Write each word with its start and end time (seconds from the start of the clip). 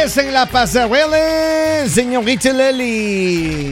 en 0.00 0.32
la 0.32 0.46
pasarela, 0.46 1.88
señorita 1.88 2.52
Leli. 2.52 3.70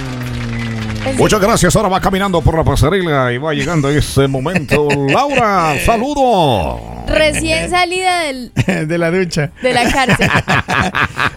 Muchas 1.16 1.40
gracias. 1.40 1.76
Ahora 1.76 1.88
va 1.88 2.00
caminando 2.00 2.42
por 2.42 2.56
la 2.56 2.64
pasarela 2.64 3.32
y 3.32 3.38
va 3.38 3.54
llegando 3.54 3.88
ese 3.88 4.26
momento. 4.26 4.88
Laura, 5.08 5.76
saludo. 5.84 6.80
Recién 7.06 7.70
salida 7.70 8.22
del, 8.22 8.50
De 8.88 8.98
la 8.98 9.12
ducha. 9.12 9.52
de 9.62 9.72
la 9.72 9.90
cárcel. 9.90 10.28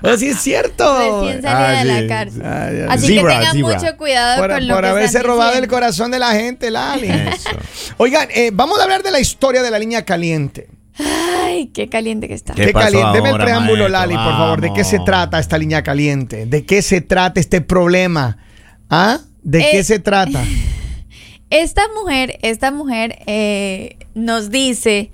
Oh, 0.02 0.16
sí, 0.16 0.30
es 0.30 0.40
cierto. 0.40 1.22
Recién 1.22 1.42
salida 1.42 1.70
Ah, 1.80 1.84
de 1.84 1.92
sí. 1.94 2.02
la 2.02 2.08
cárcel. 2.08 2.42
Ah, 2.46 2.70
ya. 2.72 2.94
Así 2.94 3.08
Zebra, 3.16 3.34
que 3.34 3.40
tengan 3.40 3.56
zebra. 3.58 3.78
mucho 3.80 3.98
cuidado 3.98 4.42
Por, 4.42 4.50
con 4.52 4.68
lo 4.68 4.74
por 4.76 4.84
que 4.84 4.90
haberse 4.90 5.18
están 5.18 5.24
robado 5.24 5.54
el 5.60 5.68
corazón 5.68 6.10
de 6.12 6.20
la 6.20 6.32
gente, 6.32 6.72
Lali. 6.72 7.10
Eso. 7.10 7.50
Oigan, 7.98 8.28
eh, 8.32 8.50
vamos 8.54 8.80
a 8.80 8.84
hablar 8.84 9.04
de 9.04 9.12
la 9.12 9.20
historia 9.20 9.62
de 9.62 9.70
la 9.70 9.78
línea 9.78 10.06
caliente. 10.06 10.68
Ay, 11.00 11.68
qué 11.68 11.88
caliente 11.90 12.28
que 12.28 12.34
está. 12.34 12.54
¿Qué 12.54 12.74
caliente. 12.74 13.18
Deme 13.18 13.30
el 13.30 13.38
preámbulo, 13.38 13.90
maestro? 13.90 13.90
Lali, 13.90 14.14
por 14.16 14.38
favor. 14.38 14.62
¿De 14.62 14.74
qué 14.74 14.84
se 14.84 15.00
trata 15.00 15.40
esta 15.40 15.58
línea 15.58 15.82
caliente? 15.84 16.46
¿De 16.46 16.66
qué 16.66 16.82
se 16.82 17.02
trata 17.02 17.40
este 17.40 17.62
problema? 17.62 18.38
¿Ah? 18.90 19.20
¿De 19.42 19.60
qué 19.60 19.80
Eh, 19.80 19.84
se 19.84 20.00
trata? 20.00 20.44
Esta 21.50 21.82
mujer, 22.00 22.38
esta 22.44 22.70
mujer 22.72 23.18
eh, 23.26 23.98
nos 24.14 24.52
dice 24.52 25.12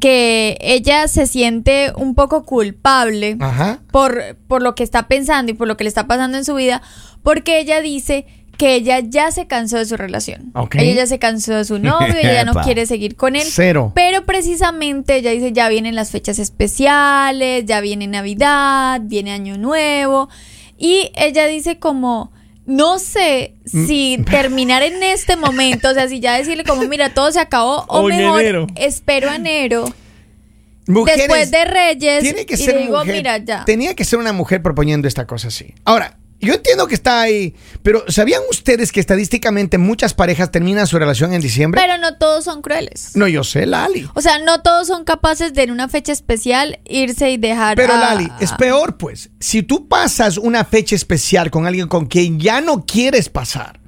que 0.00 0.58
ella 0.60 1.06
se 1.06 1.28
siente 1.28 1.92
un 1.96 2.16
poco 2.16 2.44
culpable 2.44 3.36
Ajá. 3.38 3.78
por, 3.92 4.36
por 4.48 4.62
lo 4.62 4.74
que 4.74 4.82
está 4.82 5.06
pensando 5.06 5.52
y 5.52 5.54
por 5.54 5.68
lo 5.68 5.76
que 5.76 5.84
le 5.84 5.88
está 5.88 6.08
pasando 6.08 6.38
en 6.38 6.44
su 6.44 6.56
vida, 6.56 6.82
porque 7.22 7.60
ella 7.60 7.80
dice 7.80 8.26
que 8.56 8.74
ella 8.74 9.00
ya 9.00 9.30
se 9.30 9.46
cansó 9.46 9.76
de 9.78 9.84
su 9.86 9.96
relación. 9.96 10.52
Ella 10.78 10.94
ya 10.94 11.06
se 11.06 11.18
cansó 11.18 11.54
de 11.54 11.64
su 11.64 11.78
novio, 11.78 12.14
ella 12.18 12.32
ya 12.32 12.44
no 12.44 12.54
quiere 12.64 12.86
seguir 12.86 13.16
con 13.16 13.36
él. 13.36 13.42
Cero. 13.44 13.92
Pero 13.94 14.24
precisamente 14.24 15.16
ella 15.16 15.30
dice, 15.30 15.52
ya 15.52 15.68
vienen 15.68 15.94
las 15.94 16.10
fechas 16.10 16.38
especiales, 16.38 17.64
ya 17.66 17.80
viene 17.80 18.06
Navidad, 18.06 19.00
viene 19.04 19.32
Año 19.32 19.58
Nuevo. 19.58 20.28
Y 20.78 21.10
ella 21.16 21.46
dice 21.46 21.78
como, 21.78 22.32
no 22.66 22.98
sé 22.98 23.54
Mm. 23.72 23.86
si 23.86 24.18
terminar 24.30 24.82
en 24.82 25.02
este 25.02 25.36
momento, 25.36 25.90
o 25.90 25.94
sea, 25.94 26.08
si 26.08 26.20
ya 26.20 26.36
decirle 26.38 26.64
como, 26.64 26.82
mira, 26.82 27.12
todo 27.14 27.30
se 27.32 27.40
acabó, 27.40 27.84
o, 27.88 28.00
O 28.00 28.08
mejor 28.08 28.40
enero. 28.40 28.66
espero 28.76 29.32
enero. 29.32 29.84
Mujeres, 30.88 31.18
Después 31.22 31.50
de 31.50 31.64
Reyes, 31.64 32.22
tiene 32.22 32.46
que 32.46 32.54
y 32.54 32.58
ser 32.58 32.78
digo, 32.78 32.98
mujer. 32.98 33.16
mira, 33.16 33.38
ya. 33.38 33.64
Tenía 33.64 33.94
que 33.96 34.04
ser 34.04 34.20
una 34.20 34.32
mujer 34.32 34.62
proponiendo 34.62 35.08
esta 35.08 35.26
cosa 35.26 35.48
así. 35.48 35.74
Ahora, 35.84 36.16
yo 36.40 36.54
entiendo 36.54 36.86
que 36.86 36.94
está 36.94 37.20
ahí, 37.22 37.54
pero 37.82 38.04
¿sabían 38.08 38.42
ustedes 38.50 38.92
que 38.92 39.00
estadísticamente 39.00 39.78
muchas 39.78 40.12
parejas 40.14 40.50
terminan 40.50 40.86
su 40.86 40.98
relación 40.98 41.32
en 41.32 41.40
diciembre? 41.40 41.80
Pero 41.80 41.98
no 41.98 42.16
todos 42.18 42.44
son 42.44 42.62
crueles. 42.62 43.12
no, 43.14 43.26
yo 43.26 43.42
sé, 43.44 43.66
Lali. 43.66 44.08
O 44.14 44.20
sea, 44.20 44.38
no 44.38 44.60
todos 44.62 44.86
son 44.86 45.04
capaces 45.04 45.54
de 45.54 45.62
en 45.62 45.70
una 45.70 45.88
fecha 45.88 46.12
especial 46.12 46.78
irse 46.84 47.30
y 47.30 47.36
dejar 47.38 47.76
Pero 47.76 47.94
a- 47.94 47.98
Lali, 47.98 48.28
es 48.40 48.52
peor 48.52 48.96
pues. 48.98 49.30
Si 49.40 49.62
tú 49.62 49.88
pasas 49.88 50.36
una 50.38 50.64
fecha 50.64 50.94
especial 50.94 51.50
con 51.50 51.66
alguien 51.66 51.88
con 51.88 52.06
quien 52.06 52.38
ya 52.38 52.60
no 52.60 52.84
quieres 52.86 53.28
pasar, 53.28 53.80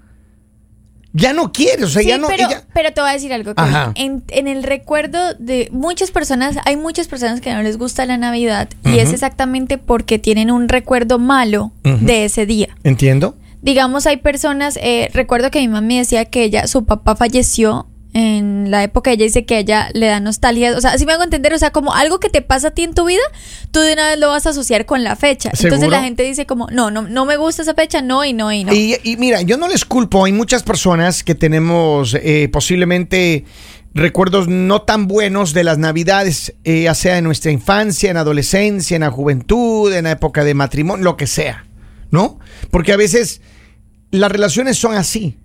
ya 1.19 1.33
no 1.33 1.53
quieres, 1.53 1.85
o 1.85 1.89
sea, 1.89 2.03
Sí, 2.03 2.09
ya 2.09 2.19
no... 2.19 2.29
pero, 2.29 2.47
ella- 2.47 2.65
pero 2.73 2.93
te 2.93 3.01
voy 3.01 3.11
a 3.11 3.13
decir 3.13 3.33
algo. 3.33 3.53
En, 3.95 4.23
en 4.29 4.49
el 4.49 4.63
recuerdo 4.63 5.35
de 5.39 5.69
muchas 5.73 6.11
personas, 6.11 6.57
hay 6.65 6.77
muchas 6.77 7.09
personas 7.09 7.41
que 7.41 7.53
no 7.53 7.63
les 7.63 7.77
gusta 7.79 8.07
la 8.07 8.17
Navidad 8.17 8.69
y 8.85 8.99
es 8.99 9.13
exactamente 9.13 9.79
porque 9.79 10.19
tienen 10.19 10.51
un 10.51 10.69
recuerdo 10.69 11.19
malo 11.19 11.73
de 11.83 12.25
ese 12.25 12.47
día. 12.47 12.69
¿Entiendo? 12.85 13.37
Digamos, 13.61 14.07
hay 14.07 14.19
personas, 14.19 14.79
eh, 14.81 15.11
recuerdo 15.13 15.51
que 15.51 15.59
mi 15.61 15.67
mamá 15.69 15.81
me 15.81 15.99
decía 15.99 16.25
que 16.27 16.45
ella, 16.45 16.67
su 16.69 16.85
papá 16.85 17.17
falleció 17.17 17.89
en 18.19 18.73
la 18.73 18.83
época, 18.83 19.13
ella 19.13 19.25
dice 19.25 19.45
que 19.45 19.55
a 19.55 19.59
ella 19.61 19.91
le 19.95 20.07
da 20.07 20.19
nostalgia, 20.19 20.77
o 20.77 20.81
sea, 20.81 20.91
así 20.91 21.07
me 21.07 21.13
hago 21.13 21.23
entender, 21.23 21.55
o 21.55 21.59
sea, 21.59 21.71
como 21.71 21.95
algo 21.95 22.19
que 22.19 22.29
te 22.29 22.43
pasa 22.43 22.69
a 22.69 22.71
ti 22.73 22.83
en 22.83 22.93
tu 22.93 23.05
vida, 23.05 23.23
tú 23.71 23.79
de 23.79 23.93
una 23.93 24.09
vez 24.09 24.19
lo 24.19 24.29
vas 24.29 24.45
a 24.45 24.51
asociar 24.51 24.87
con 24.87 25.05
la 25.05 25.15
fecha. 25.15 25.53
Entonces 25.57 25.89
la 25.89 26.03
gente 26.03 26.25
dice 26.25 26.45
como, 26.45 26.67
no, 26.73 26.91
no, 26.91 27.03
no 27.03 27.25
me 27.25 27.37
gusta 27.37 27.63
esa 27.63 27.75
fecha, 27.75 28.03
no 28.03 28.25
y 28.25 28.33
no 28.33 28.53
y 28.53 28.65
no. 28.65 28.75
Y, 28.75 28.97
y 29.05 29.17
mira, 29.19 29.43
yo 29.43 29.57
no 29.57 29.69
les 29.69 29.85
culpo, 29.85 30.25
hay 30.25 30.33
muchas 30.33 30.65
personas 30.65 31.23
que 31.23 31.37
tenemos 31.37 32.17
eh, 32.21 32.49
posiblemente 32.53 33.45
recuerdos 33.95 34.49
no 34.49 34.83
tan 34.83 35.07
buenos 35.07 35.55
de 35.55 35.63
las 35.63 35.79
navidades, 35.79 36.55
eh, 36.65 36.83
ya 36.83 36.97
sea 36.97 37.19
en 37.19 37.25
nuestra 37.25 37.53
infancia, 37.53 38.11
en 38.11 38.17
adolescencia, 38.17 38.97
en 38.97 39.03
la 39.03 39.13
juventud, 39.13 39.93
en 39.93 40.05
la 40.05 40.11
época 40.11 40.43
de 40.43 40.55
matrimonio, 40.55 41.05
lo 41.05 41.17
que 41.17 41.29
sea, 41.29 41.67
¿no? 42.11 42.41
Porque 42.73 42.93
a 42.93 42.97
veces 42.97 43.43
las 44.11 44.33
relaciones 44.33 44.77
son 44.77 44.97
así. 44.97 45.39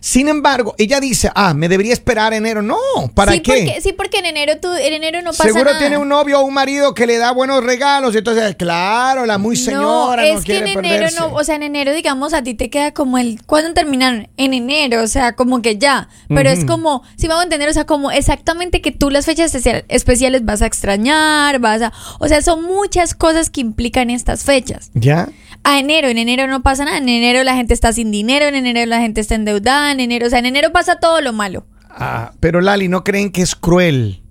Sin 0.00 0.28
embargo, 0.28 0.74
ella 0.78 1.00
dice, 1.00 1.30
ah, 1.34 1.54
me 1.54 1.68
debería 1.68 1.92
esperar 1.92 2.32
enero. 2.32 2.62
No, 2.62 2.76
¿para 3.14 3.32
sí, 3.32 3.40
qué? 3.40 3.64
Porque, 3.66 3.80
sí, 3.80 3.92
porque 3.92 4.18
en 4.18 4.26
enero 4.26 4.58
tú, 4.60 4.72
en 4.72 4.92
enero 4.92 5.20
no 5.22 5.30
pasa 5.30 5.44
Seguro 5.44 5.64
nada. 5.64 5.78
tiene 5.78 5.98
un 5.98 6.08
novio 6.08 6.40
o 6.40 6.44
un 6.44 6.54
marido 6.54 6.94
que 6.94 7.06
le 7.06 7.16
da 7.18 7.32
buenos 7.32 7.62
regalos. 7.64 8.14
Y 8.14 8.18
entonces, 8.18 8.54
claro, 8.56 9.26
la 9.26 9.38
muy 9.38 9.56
señora 9.56 10.22
no, 10.22 10.28
es 10.28 10.38
que 10.40 10.52
quiere 10.52 10.72
en 10.72 10.78
enero 10.78 10.94
perderse. 11.06 11.20
no, 11.20 11.34
o 11.34 11.44
sea, 11.44 11.56
en 11.56 11.62
enero, 11.62 11.92
digamos, 11.92 12.32
a 12.34 12.42
ti 12.42 12.54
te 12.54 12.70
queda 12.70 12.92
como 12.92 13.18
el, 13.18 13.40
¿cuándo 13.46 13.74
terminaron? 13.74 14.28
En 14.36 14.54
enero, 14.54 15.02
o 15.02 15.06
sea, 15.08 15.34
como 15.34 15.62
que 15.62 15.78
ya, 15.78 16.08
pero 16.28 16.50
es 16.50 16.64
como, 16.64 17.02
si 17.16 17.26
me 17.26 17.34
hago 17.34 17.42
entender, 17.42 17.68
o 17.68 17.72
sea, 17.72 17.84
como 17.86 18.10
exactamente 18.10 18.80
que 18.80 18.92
tú 18.92 19.10
las 19.10 19.26
fechas 19.26 19.54
especial- 19.54 19.84
especiales 19.88 20.44
vas 20.44 20.62
a 20.62 20.66
extrañar, 20.66 21.58
vas 21.58 21.82
a, 21.82 21.92
o 22.18 22.28
sea, 22.28 22.42
son 22.42 22.64
muchas 22.64 23.14
cosas 23.14 23.50
que 23.50 23.60
implican 23.60 24.10
estas 24.10 24.44
fechas. 24.44 24.90
¿Ya? 24.94 25.28
A 25.64 25.78
enero, 25.78 26.08
en 26.08 26.18
enero 26.18 26.46
no 26.46 26.62
pasa 26.62 26.84
nada, 26.84 26.98
en 26.98 27.08
enero 27.08 27.44
la 27.44 27.54
gente 27.54 27.74
está 27.74 27.92
sin 27.92 28.10
dinero, 28.10 28.46
en 28.46 28.54
enero 28.54 28.86
la 28.86 29.00
gente 29.00 29.20
está 29.20 29.34
endeudada, 29.34 29.92
en 29.92 30.00
enero, 30.00 30.26
o 30.26 30.30
sea, 30.30 30.38
en 30.38 30.46
enero 30.46 30.72
pasa 30.72 30.98
todo 30.98 31.20
lo 31.20 31.32
malo. 31.32 31.66
Ah, 31.90 32.32
pero 32.40 32.60
Lali, 32.60 32.88
¿no 32.88 33.04
creen 33.04 33.30
que 33.32 33.42
es 33.42 33.54
cruel 33.54 34.22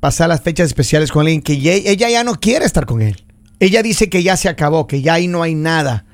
pasar 0.00 0.28
las 0.28 0.40
fechas 0.40 0.66
especiales 0.68 1.10
con 1.12 1.22
alguien 1.22 1.42
que 1.42 1.58
ya- 1.58 1.72
ella 1.72 2.08
ya 2.08 2.24
no 2.24 2.34
quiere 2.36 2.64
estar 2.64 2.86
con 2.86 3.02
él? 3.02 3.22
Ella 3.60 3.82
dice 3.82 4.08
que 4.08 4.22
ya 4.22 4.36
se 4.36 4.48
acabó, 4.48 4.86
que 4.86 5.02
ya 5.02 5.14
ahí 5.14 5.28
no 5.28 5.42
hay 5.42 5.54
nada. 5.54 6.04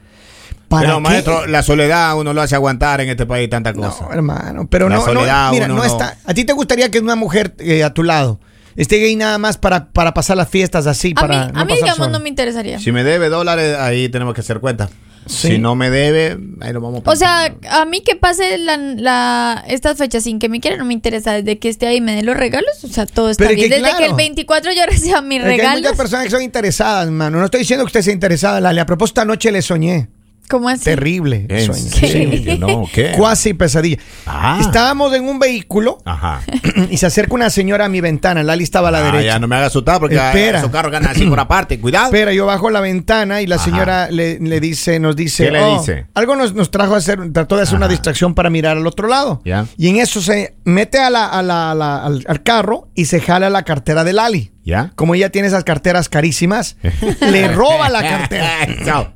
¿Para 0.68 0.82
Pero 0.88 0.96
qué? 0.96 1.02
maestro, 1.02 1.46
la 1.46 1.62
soledad 1.62 2.18
uno 2.18 2.34
lo 2.34 2.42
hace 2.42 2.54
aguantar 2.54 3.00
en 3.00 3.08
este 3.08 3.24
país 3.26 3.48
tanta 3.48 3.72
No, 3.72 3.88
cosa. 3.90 4.08
hermano, 4.12 4.66
pero 4.68 4.88
La 4.88 4.96
no, 4.96 5.00
no, 5.00 5.06
soledad, 5.12 5.50
mira, 5.52 5.64
uno 5.66 5.76
no 5.76 5.80
no- 5.80 5.86
está. 5.86 6.18
¿A 6.26 6.34
ti 6.34 6.44
te 6.44 6.52
gustaría 6.52 6.90
que 6.90 6.98
una 7.00 7.16
mujer 7.16 7.54
eh, 7.58 7.84
a 7.84 7.94
tu 7.94 8.02
lado 8.02 8.38
esté 8.82 9.04
ahí 9.04 9.16
nada 9.16 9.38
más 9.38 9.58
para, 9.58 9.88
para 9.90 10.14
pasar 10.14 10.36
las 10.36 10.48
fiestas 10.48 10.86
así? 10.86 11.12
A 11.16 11.20
para 11.20 11.46
mí, 11.46 11.52
no 11.52 11.60
a 11.60 11.64
mí 11.64 11.68
pasar 11.70 11.76
digamos, 11.76 11.96
solo? 12.06 12.10
no 12.10 12.20
me 12.20 12.28
interesaría. 12.28 12.78
Si 12.78 12.92
me 12.92 13.04
debe 13.04 13.28
dólares, 13.28 13.76
ahí 13.78 14.08
tenemos 14.08 14.34
que 14.34 14.40
hacer 14.40 14.60
cuenta. 14.60 14.88
Sí. 15.26 15.48
Si 15.48 15.58
no 15.58 15.74
me 15.74 15.90
debe, 15.90 16.38
ahí 16.62 16.72
lo 16.72 16.80
vamos 16.80 17.02
O 17.04 17.14
sea, 17.14 17.54
a 17.70 17.84
mí 17.84 18.00
que 18.00 18.16
pase 18.16 18.56
la, 18.56 18.78
la- 18.78 19.62
estas 19.68 19.98
fechas 19.98 20.22
sin 20.24 20.38
que 20.38 20.48
me 20.48 20.58
quiera 20.58 20.78
no 20.78 20.86
me 20.86 20.94
interesa. 20.94 21.32
Desde 21.34 21.58
que 21.58 21.68
esté 21.68 21.86
ahí 21.86 21.96
y 21.96 22.00
me 22.00 22.14
dé 22.16 22.22
los 22.22 22.34
regalos, 22.34 22.82
o 22.82 22.88
sea, 22.88 23.04
todo 23.04 23.28
está 23.28 23.44
Pero 23.44 23.56
bien. 23.56 23.68
que 23.68 23.80
Desde 23.80 23.98
que 23.98 24.06
el 24.06 24.14
24 24.14 24.72
yo 24.72 24.86
reciba 24.90 25.20
mis 25.20 25.42
que 25.42 25.48
hay 25.48 25.56
regalos. 25.58 25.82
muchas 25.82 25.96
personas 25.98 26.24
que 26.24 26.30
son 26.30 26.40
interesadas, 26.42 27.04
hermano. 27.06 27.38
No 27.38 27.44
estoy 27.44 27.60
diciendo 27.60 27.84
que 27.84 27.88
usted 27.88 28.00
sea 28.02 28.14
interesada, 28.14 28.58
Lali. 28.60 28.78
A 28.80 28.86
propósito, 28.86 29.20
anoche 29.20 29.52
le 29.52 29.60
soñé. 29.60 30.08
¿Cómo 30.48 30.68
así? 30.68 30.84
Terrible. 30.84 31.46
¿En 31.48 31.66
sueño. 31.66 31.90
serio? 31.90 32.58
No, 32.58 32.84
¿qué? 32.92 33.12
Cuasi 33.16 33.54
pesadilla. 33.54 33.98
Ah. 34.26 34.58
Estábamos 34.60 35.12
en 35.14 35.28
un 35.28 35.38
vehículo 35.38 35.98
Ajá. 36.04 36.40
y 36.90 36.96
se 36.96 37.06
acerca 37.06 37.34
una 37.34 37.50
señora 37.50 37.84
a 37.84 37.88
mi 37.88 38.00
ventana. 38.00 38.42
Lali 38.42 38.64
estaba 38.64 38.88
a 38.88 38.90
la 38.90 38.98
Ah, 39.00 39.02
derecha. 39.12 39.26
ya 39.34 39.38
no 39.38 39.46
me 39.48 39.56
haga 39.56 39.66
asustar 39.66 40.00
porque 40.00 40.16
Espera. 40.16 40.58
esos 40.58 40.70
carros 40.70 40.90
ganan 40.92 41.10
así 41.10 41.26
por 41.26 41.38
aparte. 41.38 41.78
Cuidado. 41.80 42.06
Espera, 42.06 42.32
yo 42.32 42.46
bajo 42.46 42.70
la 42.70 42.80
ventana 42.80 43.42
y 43.42 43.46
la 43.46 43.56
Ajá. 43.56 43.64
señora 43.64 44.10
le, 44.10 44.38
le 44.40 44.60
dice, 44.60 44.98
nos 44.98 45.14
dice, 45.16 45.44
¿Qué 45.46 45.50
le 45.52 45.60
"Oh, 45.62 45.78
dice? 45.80 46.06
algo 46.14 46.34
nos, 46.36 46.54
nos 46.54 46.70
trajo 46.70 46.94
a 46.94 46.98
hacer, 46.98 47.32
trató 47.32 47.56
de 47.56 47.62
hacer 47.62 47.76
una 47.76 47.86
Ajá. 47.86 47.92
distracción 47.92 48.34
para 48.34 48.48
mirar 48.50 48.76
al 48.76 48.86
otro 48.86 49.06
lado. 49.08 49.42
Ya. 49.44 49.66
Y 49.76 49.88
en 49.88 49.96
eso 49.96 50.20
se 50.20 50.54
mete 50.64 50.98
a 50.98 51.10
la, 51.10 51.26
a 51.26 51.42
la- 51.42 51.70
a 51.72 51.74
la- 51.74 52.04
al, 52.04 52.24
al 52.26 52.42
carro 52.42 52.88
y 52.94 53.04
se 53.04 53.20
jala 53.20 53.50
la 53.50 53.64
cartera 53.64 54.04
de 54.04 54.12
Lali. 54.14 54.52
¿Ya? 54.64 54.92
Como 54.96 55.14
ella 55.14 55.30
tiene 55.30 55.48
esas 55.48 55.64
carteras 55.64 56.10
carísimas, 56.10 56.76
le 57.20 57.48
roba 57.48 57.88
la 57.88 58.02
cartera. 58.08 58.50
Chao. 58.84 59.14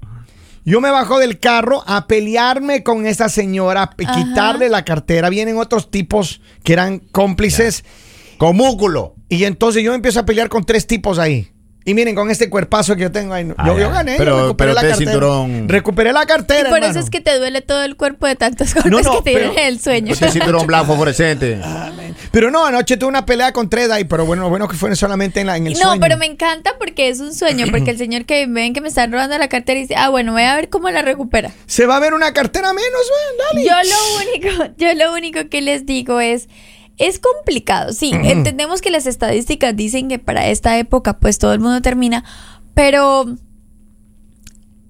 Yo 0.64 0.80
me 0.80 0.90
bajo 0.90 1.18
del 1.18 1.40
carro 1.40 1.82
a 1.86 2.06
pelearme 2.06 2.82
con 2.82 3.06
esa 3.06 3.28
señora, 3.28 3.82
a 3.82 3.90
Ajá. 4.04 4.14
quitarle 4.14 4.68
la 4.68 4.84
cartera. 4.84 5.28
Vienen 5.28 5.56
otros 5.56 5.90
tipos 5.90 6.40
que 6.62 6.72
eran 6.72 6.98
cómplices. 6.98 7.84
Con 8.38 8.56
músculo. 8.56 9.14
Y 9.28 9.44
entonces 9.44 9.82
yo 9.82 9.94
empiezo 9.94 10.20
a 10.20 10.24
pelear 10.26 10.48
con 10.48 10.64
tres 10.64 10.86
tipos 10.86 11.18
ahí. 11.18 11.51
Y 11.84 11.94
miren, 11.94 12.14
con 12.14 12.30
este 12.30 12.48
cuerpazo 12.48 12.94
que 12.96 13.02
yo 13.02 13.12
tengo 13.12 13.34
ahí. 13.34 13.52
Ah, 13.56 13.66
yo, 13.66 13.90
gané. 13.90 14.14
Pero- 14.16 14.36
yo 14.36 14.42
recuperé 14.46 14.56
pero 14.56 14.74
la 14.74 14.88
cartera. 14.88 15.12
cinturón- 15.12 15.68
Recuperé 15.68 16.12
la 16.12 16.22
Y 16.22 16.26
cartera. 16.26 16.70
por 16.70 16.84
eso 16.84 16.98
es 17.00 17.10
que 17.10 17.20
te 17.20 17.36
duele 17.38 17.60
todo 17.60 17.82
el 17.82 17.96
cuerpo 17.96 18.26
de 18.26 18.36
tantos 18.36 18.72
golpes 18.74 18.90
No, 18.92 19.00
no, 19.00 19.22
que 19.22 19.32
te 19.32 19.38
pero- 19.38 19.52
el 19.56 19.80
sueño. 19.80 20.12
Ese 20.12 20.30
cinturón 20.30 20.66
blanco 20.66 20.94
fluorescente. 20.94 21.60
Pero 22.30 22.50
no, 22.50 22.64
anoche 22.64 22.96
tuve 22.96 23.08
una 23.08 23.26
pelea 23.26 23.52
con 23.52 23.68
tres 23.68 23.90
ahí. 23.90 24.04
Pero 24.04 24.24
bueno, 24.24 24.48
bueno 24.48 24.68
que 24.68 24.76
fue 24.76 24.94
solamente 24.96 25.40
en, 25.40 25.46
la, 25.48 25.56
en 25.56 25.66
el 25.66 25.72
No, 25.74 25.78
sueño. 25.80 26.00
pero 26.00 26.16
me 26.16 26.26
encanta 26.26 26.72
porque 26.78 27.08
es 27.08 27.20
un 27.20 27.34
sueño, 27.34 27.66
porque 27.70 27.90
el 27.90 27.98
señor 27.98 28.24
que 28.24 28.46
ven 28.46 28.72
que 28.74 28.80
me 28.80 28.88
están 28.88 29.12
robando 29.12 29.36
la 29.38 29.48
cartera 29.48 29.78
y 29.78 29.82
dice, 29.82 29.94
ah, 29.96 30.08
bueno, 30.08 30.32
voy 30.32 30.42
a 30.42 30.54
ver 30.56 30.68
cómo 30.70 30.88
la 30.90 31.02
recupera. 31.02 31.50
Se 31.66 31.84
va 31.86 31.96
a 31.96 32.00
ver 32.00 32.14
una 32.14 32.32
cartera 32.32 32.72
menos, 32.72 32.84
man, 33.10 33.46
dale. 33.50 33.66
Yo 33.66 33.74
lo 33.90 34.56
único, 34.56 34.74
yo 34.78 34.94
lo 34.94 35.12
único 35.14 35.48
que 35.50 35.60
les 35.60 35.84
digo 35.84 36.20
es, 36.20 36.48
es 36.98 37.18
complicado. 37.18 37.92
Sí, 37.92 38.12
entendemos 38.12 38.80
que 38.80 38.90
las 38.90 39.06
estadísticas 39.06 39.74
dicen 39.76 40.08
que 40.08 40.18
para 40.18 40.46
esta 40.48 40.76
época 40.78 41.18
pues 41.18 41.38
todo 41.38 41.52
el 41.52 41.60
mundo 41.60 41.80
termina, 41.82 42.24
pero 42.74 43.26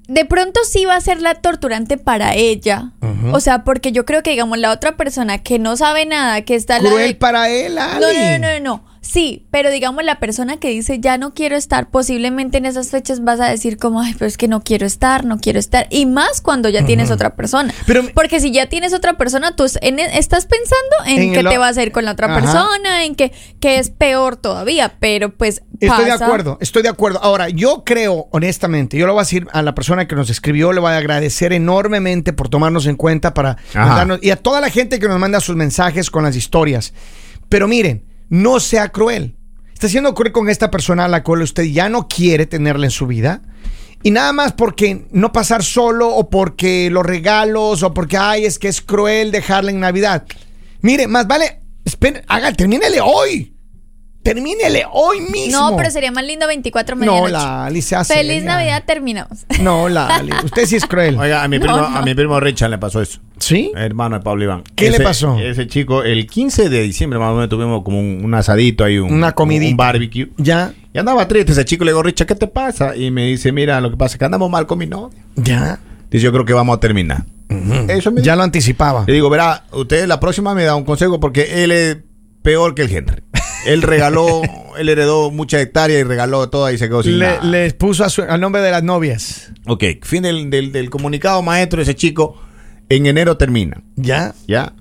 de 0.09 0.25
pronto 0.27 0.61
sí 0.69 0.85
va 0.85 0.97
a 0.97 1.01
ser 1.01 1.23
la 1.23 1.35
torturante 1.37 1.97
para 1.97 2.35
ella. 2.35 2.93
O 3.33 3.41
sea, 3.41 3.65
porque 3.65 3.93
yo 3.93 4.05
creo 4.05 4.23
que 4.23 4.31
digamos 4.31 4.59
la 4.59 4.73
otra 4.73 4.97
persona 4.97 5.39
que 5.39 5.59
no 5.59 5.77
sabe 5.77 6.05
nada, 6.07 6.43
que 6.43 6.55
está 6.55 6.79
Cruel 6.81 7.09
de- 7.09 7.15
para 7.15 7.49
él, 7.49 7.79
Ali. 7.79 8.01
no, 8.01 8.13
no, 8.13 8.39
no, 8.39 8.61
no, 8.61 8.61
no. 8.61 8.92
Sí, 9.05 9.47
pero 9.51 9.73
digamos 9.73 10.05
la 10.05 10.21
persona 10.21 10.59
que 10.59 10.69
dice 10.71 11.01
ya 11.01 11.19
no 11.19 11.35
quiero 11.35 11.57
estar, 11.57 11.91
posiblemente 11.91 12.59
en 12.59 12.67
esas 12.67 12.91
fechas 12.91 13.23
vas 13.25 13.41
a 13.41 13.49
decir 13.49 13.77
como, 13.77 14.01
ay, 14.01 14.15
pero 14.15 14.27
es 14.27 14.37
que 14.39 14.47
no 14.47 14.63
quiero 14.63 14.87
estar, 14.87 15.25
no 15.25 15.39
quiero 15.41 15.59
estar. 15.59 15.89
Y 15.91 16.07
más 16.07 16.41
cuando 16.41 16.69
ya 16.69 16.85
tienes 16.87 17.11
otra 17.11 17.35
persona. 17.35 17.75
Pero- 17.85 18.05
Porque 18.15 18.39
si 18.39 18.53
ya 18.53 18.69
tienes 18.69 18.95
otra 18.95 19.15
persona, 19.19 19.57
tú 19.57 19.65
en- 19.81 19.99
estás 19.99 20.47
pensando 20.47 20.97
en, 21.07 21.23
En 21.23 21.33
que 21.33 21.43
te 21.43 21.59
vas 21.59 21.77
a 21.79 21.83
ir 21.83 21.91
con 21.91 22.05
la 22.05 22.13
otra 22.13 22.29
Ajá. 22.29 22.41
persona, 22.41 23.05
en 23.05 23.17
que, 23.17 23.33
que 23.59 23.79
es 23.81 23.91
peor 23.91 24.37
todavía, 24.37 24.95
pero 25.01 25.35
pues 25.37 25.63
Estoy 25.81 26.05
de 26.05 26.13
acuerdo, 26.13 26.59
estoy 26.61 26.83
de 26.85 26.89
acuerdo. 26.89 27.19
Ahora, 27.25 27.49
yo 27.49 27.83
creo, 27.85 28.29
honestamente, 28.31 28.97
yo 28.97 29.07
le 29.07 29.13
voy 29.13 29.19
a 29.19 29.25
decir 29.25 29.49
a 29.53 29.63
la 29.63 29.75
persona 29.75 30.07
que 30.07 30.15
nos 30.15 30.31
escribió, 30.31 30.73
le 30.73 30.79
voy 30.81 30.93
a 30.93 30.97
agradecer 30.99 31.53
enormemente 31.53 32.33
por 32.33 32.49
tomarnos 32.49 32.87
en 32.87 32.95
cuenta 32.95 33.35
para 33.35 33.57
Ajá. 33.75 33.85
mandarnos, 33.87 34.21
y 34.23 34.31
a 34.31 34.37
toda 34.37 34.61
la 34.61 34.71
gente 34.71 35.01
que 35.01 35.09
nos 35.09 35.19
manda 35.19 35.41
sus 35.41 35.57
mensajes 35.57 36.09
con 36.09 36.23
las 36.23 36.37
historias. 36.37 36.95
Pero 37.49 37.67
miren, 37.67 38.05
no 38.33 38.61
sea 38.61 38.89
cruel. 38.89 39.37
Está 39.75 39.89
siendo 39.89 40.15
cruel 40.15 40.33
con 40.33 40.49
esta 40.49 40.71
persona 40.71 41.05
a 41.05 41.09
la 41.09 41.23
cual 41.23 41.43
usted 41.43 41.65
ya 41.65 41.91
no 41.91 42.09
quiere 42.09 42.47
tenerla 42.47 42.87
en 42.87 42.91
su 42.91 43.07
vida. 43.07 43.43
Y 44.03 44.11
nada 44.11 44.33
más 44.33 44.55
porque 44.55 45.07
no 45.11 45.33
pasar 45.33 45.63
solo 45.63 46.09
o 46.09 46.31
porque 46.31 46.89
los 46.91 47.05
regalos 47.05 47.83
o 47.83 47.93
porque, 47.93 48.17
ay, 48.17 48.47
es 48.47 48.59
que 48.59 48.69
es 48.69 48.81
cruel 48.81 49.33
dejarla 49.33 49.71
en 49.71 49.81
Navidad. 49.81 50.25
Mire, 50.81 51.09
más 51.09 51.27
vale, 51.27 51.61
espere, 51.85 52.25
haga, 52.27 52.55
termínele 52.55 53.03
hoy. 53.03 53.52
Termínele 54.23 54.85
hoy 54.93 55.21
mismo. 55.21 55.71
No, 55.71 55.77
pero 55.77 55.91
sería 55.91 56.13
más 56.13 56.25
lindo 56.25 56.47
24 56.47 56.95
No, 56.95 57.01
medianoche. 57.01 57.33
la 57.33 57.65
Ali 57.67 57.83
se 57.83 57.97
hace. 57.97 58.15
Feliz. 58.15 58.45
Navidad, 58.45 58.85
terminamos. 58.87 59.45
No, 59.61 59.89
la 59.89 60.07
Ali. 60.17 60.31
Usted 60.45 60.65
sí 60.67 60.77
es 60.77 60.87
cruel. 60.87 61.19
Oiga, 61.19 61.43
a 61.43 61.49
mi, 61.49 61.59
No, 61.59 61.65
primo, 61.65 61.77
no. 61.79 61.87
a 61.87 62.03
mi 62.03 62.15
primo 62.15 62.39
Richard 62.39 62.71
le 62.71 62.79
pasó 62.79 63.01
eso. 63.03 63.21
¿Sí? 63.39 63.73
Hermano 63.75 64.19
de 64.19 64.23
Pablo 64.25 64.45
Iván. 64.45 64.63
¿Qué 64.77 64.91
le 64.91 65.01
pasó? 65.01 65.37
Ese 65.39 65.67
chico, 65.67 66.05
el 66.05 66.27
15 66.29 66.69
de 66.69 66.83
diciembre 66.83 67.19
más 67.19 67.31
o 67.31 67.35
menos 67.35 67.49
tuvimos 67.49 67.83
como 67.83 67.99
un, 67.99 68.21
un 68.25 68.35
asadito 68.35 68.85
ahí, 68.85 68.99
un, 68.99 69.13
Una 69.13 69.33
comidita. 69.33 69.71
un 69.73 69.77
barbecue. 69.77 70.31
Ya, 70.37 70.73
Y 70.95 70.99
andaba 70.99 71.27
triste 71.27 71.51
ese 71.53 71.65
chico, 71.65 71.85
le 71.85 71.91
digo, 71.91 72.03
Richard, 72.05 72.29
¿qué 72.29 72.37
te 72.37 72.47
pasa? 72.47 72.95
Y 72.95 73.11
me 73.11 73.27
dice, 73.27 73.51
mira, 73.51 73.81
lo 73.81 73.91
que 73.91 73.97
pasa 73.97 74.15
es 74.15 74.19
que 74.21 74.25
andamos 74.25 74.49
mal 74.49 74.67
con 74.67 74.79
mi 74.79 74.87
novia. 74.87 75.19
ya. 75.37 75.81
Dice, 76.11 76.25
yo 76.25 76.33
creo 76.33 76.45
que 76.45 76.53
vamos 76.53 76.77
a 76.77 76.81
terminar. 76.81 77.25
Eso 77.89 78.13
me 78.13 78.23
Ya 78.23 78.37
lo 78.37 78.43
anticipaba. 78.43 79.05
Le 79.07 79.15
digo, 79.15 79.29
verá, 79.31 79.65
usted 79.73 80.07
la 80.07 80.21
próxima 80.21 80.55
me 80.55 80.63
da 80.65 80.77
un 80.77 80.85
consejo 80.85 81.19
porque 81.19 81.65
él 81.65 81.73
es 81.73 81.97
peor 82.43 82.75
que 82.75 82.83
el 82.83 82.95
Henry. 82.95 83.23
Él 83.67 83.83
regaló, 83.83 84.43
él 84.79 84.89
heredó 84.89 85.31
muchas 85.31 85.61
hectáreas 85.63 86.01
y 86.01 86.05
regaló 86.05 86.49
todas 86.51 86.75
y 86.75 86.79
se 86.79 86.89
quedó 86.89 87.03
sin 87.03 87.19
Le, 87.19 87.27
nada. 87.27 87.45
les 87.45 87.75
puso 87.75 88.05
a 88.05 88.09
su- 88.11 88.23
al 88.23 88.41
nombre 88.41 88.61
de 88.63 88.71
las 88.71 88.83
novias. 88.83 89.53
Ok, 89.67 89.85
fin 90.03 90.23
del, 90.25 90.51
del, 90.51 90.73
del 90.73 90.91
comunicado 90.91 91.43
maestro, 91.43 91.81
ese 91.81 91.95
chico 91.95 92.41
en 92.89 93.07
enero 93.07 93.37
termina, 93.37 93.83
Ya. 93.97 94.35
¿ya? 94.49 94.75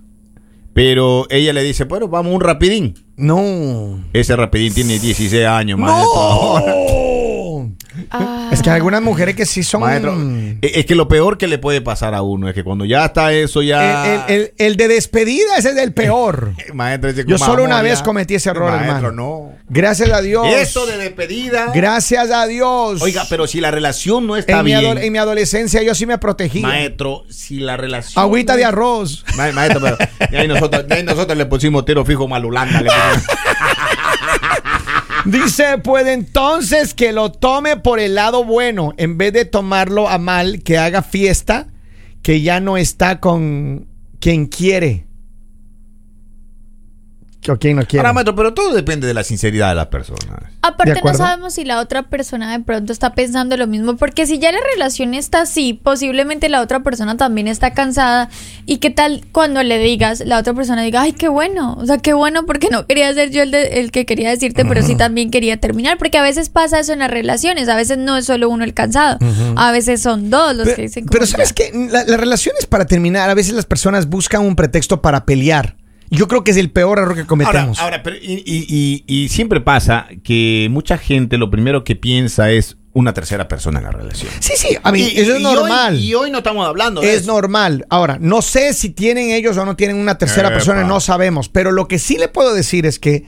Pero 0.73 1.27
ella 1.29 1.51
le 1.53 1.63
dice, 1.63 1.83
bueno, 1.83 2.07
vamos 2.07 2.33
un 2.33 2.39
rapidín. 2.41 2.95
No. 3.17 4.03
Ese 4.13 4.35
rapidín 4.37 4.73
tiene 4.73 4.99
16 4.99 5.45
años, 5.45 5.77
maestro. 5.77 6.13
No. 6.15 6.61
Ah. 8.09 8.49
Es 8.51 8.61
que 8.61 8.69
hay 8.69 8.75
algunas 8.77 9.01
mujeres 9.01 9.35
que 9.35 9.45
sí 9.45 9.63
son. 9.63 9.81
Maestro, 9.81 10.15
es 10.61 10.85
que 10.85 10.95
lo 10.95 11.07
peor 11.07 11.37
que 11.37 11.47
le 11.47 11.57
puede 11.57 11.81
pasar 11.81 12.13
a 12.15 12.21
uno 12.21 12.47
es 12.49 12.53
que 12.55 12.63
cuando 12.63 12.85
ya 12.85 13.05
está 13.05 13.33
eso 13.33 13.61
ya... 13.61 14.25
el- 14.27 14.35
el- 14.35 14.53
el 14.57 14.75
de 14.77 14.87
despedida 14.87 15.57
ese 15.57 15.69
es 15.71 15.77
el 15.77 15.93
peor. 15.93 16.53
Maestro, 16.73 17.09
ese 17.09 17.25
Yo 17.25 17.37
solo 17.37 17.63
una 17.63 17.81
vez 17.81 18.01
cometí 18.01 18.35
ese 18.35 18.49
error, 18.49 18.71
Maestro, 18.71 18.95
hermano. 19.07 19.11
no. 19.11 19.51
Gracias 19.69 20.09
a 20.11 20.21
Dios. 20.21 20.45
Eso 20.47 20.85
de 20.85 20.97
despedida... 20.97 21.71
Gracias 21.73 22.29
a 22.31 22.45
Dios. 22.47 23.01
Oiga, 23.01 23.25
pero 23.29 23.47
si 23.47 23.61
la 23.61 23.71
relación 23.71 24.27
no 24.27 24.35
está 24.35 24.59
en 24.59 24.65
mi, 24.65 24.71
bien... 24.71 24.83
adol- 24.97 25.01
en 25.03 25.11
mi 25.13 25.17
adolescencia 25.19 25.81
yo 25.81 25.95
sí 25.95 26.05
me 26.05 26.17
protegí. 26.17 26.59
Maestro, 26.61 27.23
si 27.29 27.59
la 27.59 27.77
relación... 27.77 28.21
Agüita 28.21 28.53
no 28.53 28.57
de 28.57 28.65
arroz. 28.65 29.23
Ma- 29.37 29.51
Maestro, 29.53 29.79
pero 29.81 29.97
y 30.31 30.35
ahí 30.35 30.47
nosotros, 30.47 30.85
y 30.89 30.93
ahí 30.93 31.03
nosotros 31.03 31.37
le 31.37 31.45
pusimos 31.45 31.85
tiro 31.85 32.03
fijo 32.03 32.27
malulanga. 32.27 32.81
le 32.81 32.89
pusimos. 32.89 33.25
Dice, 35.25 35.77
puede 35.77 36.13
entonces 36.13 36.93
que 36.93 37.11
lo 37.11 37.31
tome 37.31 37.77
por 37.77 37.99
el 37.99 38.15
lado 38.15 38.43
bueno, 38.43 38.93
en 38.97 39.17
vez 39.17 39.33
de 39.33 39.45
tomarlo 39.45 40.09
a 40.09 40.17
mal, 40.17 40.63
que 40.63 40.77
haga 40.77 41.03
fiesta, 41.03 41.67
que 42.23 42.41
ya 42.41 42.59
no 42.59 42.77
está 42.77 43.19
con 43.19 43.87
quien 44.19 44.47
quiere. 44.47 45.05
O 47.49 47.57
quien 47.57 47.77
no 47.77 47.85
quiere. 47.87 48.01
Ahora, 48.01 48.13
maestro, 48.13 48.35
pero 48.35 48.53
todo 48.53 48.71
depende 48.73 49.07
de 49.07 49.15
la 49.15 49.23
sinceridad 49.23 49.69
de 49.69 49.75
las 49.75 49.87
personas. 49.87 50.43
Aparte 50.61 50.93
¿De 50.93 51.01
no 51.01 51.13
sabemos 51.15 51.55
si 51.55 51.65
la 51.65 51.79
otra 51.79 52.03
persona 52.03 52.51
de 52.55 52.63
pronto 52.63 52.93
está 52.93 53.15
pensando 53.15 53.57
lo 53.57 53.65
mismo, 53.65 53.97
porque 53.97 54.27
si 54.27 54.37
ya 54.37 54.51
la 54.51 54.59
relación 54.75 55.15
está 55.15 55.41
así, 55.41 55.73
posiblemente 55.73 56.49
la 56.49 56.61
otra 56.61 56.81
persona 56.81 57.17
también 57.17 57.47
está 57.47 57.73
cansada 57.73 58.29
y 58.67 58.77
qué 58.77 58.91
tal 58.91 59.25
cuando 59.31 59.63
le 59.63 59.79
digas, 59.79 60.21
la 60.23 60.37
otra 60.37 60.53
persona 60.53 60.83
diga, 60.83 61.01
ay, 61.01 61.13
qué 61.13 61.29
bueno, 61.29 61.75
o 61.79 61.85
sea, 61.87 61.97
qué 61.97 62.13
bueno 62.13 62.45
porque 62.45 62.67
no 62.71 62.85
quería 62.85 63.11
ser 63.15 63.31
yo 63.31 63.41
el, 63.41 63.49
de- 63.49 63.79
el 63.79 63.89
que 63.91 64.05
quería 64.05 64.29
decirte, 64.29 64.63
pero 64.63 64.83
sí 64.83 64.95
también 64.95 65.31
quería 65.31 65.57
terminar, 65.57 65.97
porque 65.97 66.19
a 66.19 66.23
veces 66.23 66.49
pasa 66.49 66.79
eso 66.79 66.93
en 66.93 66.99
las 66.99 67.09
relaciones, 67.09 67.67
a 67.69 67.75
veces 67.75 67.97
no 67.97 68.17
es 68.17 68.25
solo 68.27 68.49
uno 68.49 68.63
el 68.63 68.75
cansado, 68.75 69.17
a 69.55 69.71
veces 69.71 69.99
son 70.01 70.29
dos 70.29 70.55
los 70.55 70.67
que 70.67 70.73
Pero, 70.75 70.87
dicen 70.87 71.05
pero 71.07 71.25
sabes 71.25 71.49
"Ya". 71.49 71.55
que 71.55 71.87
la, 71.91 72.03
las 72.03 72.19
relaciones 72.19 72.67
para 72.67 72.85
terminar, 72.85 73.31
a 73.31 73.33
veces 73.33 73.53
las 73.53 73.65
personas 73.65 74.07
buscan 74.07 74.41
un 74.41 74.55
pretexto 74.55 75.01
para 75.01 75.25
pelear. 75.25 75.75
Yo 76.11 76.27
creo 76.27 76.43
que 76.43 76.51
es 76.51 76.57
el 76.57 76.69
peor 76.71 76.99
error 76.99 77.15
que 77.15 77.25
cometemos. 77.25 77.79
ahora 77.79 78.03
pero 78.03 78.17
y, 78.17 78.43
y- 78.45 78.65
y- 78.67 79.03
y 79.23 79.29
siempre 79.29 79.61
pasa 79.61 80.07
que 80.23 80.67
mucha 80.69 80.97
gente 80.97 81.37
lo 81.37 81.49
primero 81.49 81.83
que 81.83 81.95
piensa 81.95 82.51
es 82.51 82.77
una 82.93 83.13
tercera 83.13 83.47
persona 83.47 83.79
en 83.79 83.85
la 83.85 83.91
relación. 83.91 84.29
sí, 84.41 84.51
sí, 84.57 84.77
a 84.83 84.91
mí, 84.91 85.09
eso 85.15 85.35
es 85.35 85.41
normal. 85.41 85.93
Hoy, 85.95 86.05
y 86.05 86.13
hoy 86.13 86.29
no 86.29 86.39
estamos 86.39 86.67
hablando 86.67 86.99
de 86.99 87.13
Es 87.13 87.21
eso. 87.21 87.31
normal. 87.31 87.85
Ahora, 87.89 88.17
no 88.19 88.41
sé 88.41 88.73
si 88.73 88.89
tienen 88.89 89.31
ellos 89.31 89.55
o 89.57 89.65
no 89.65 89.77
tienen 89.77 89.95
una 89.95 90.17
tercera 90.17 90.49
Epa. 90.49 90.55
persona, 90.57 90.83
no 90.83 90.99
sabemos. 90.99 91.47
Pero 91.47 91.71
lo 91.71 91.87
que 91.87 91.97
sí 91.97 92.17
le 92.17 92.27
puedo 92.27 92.53
decir 92.53 92.85
es 92.85 92.99
que 92.99 93.23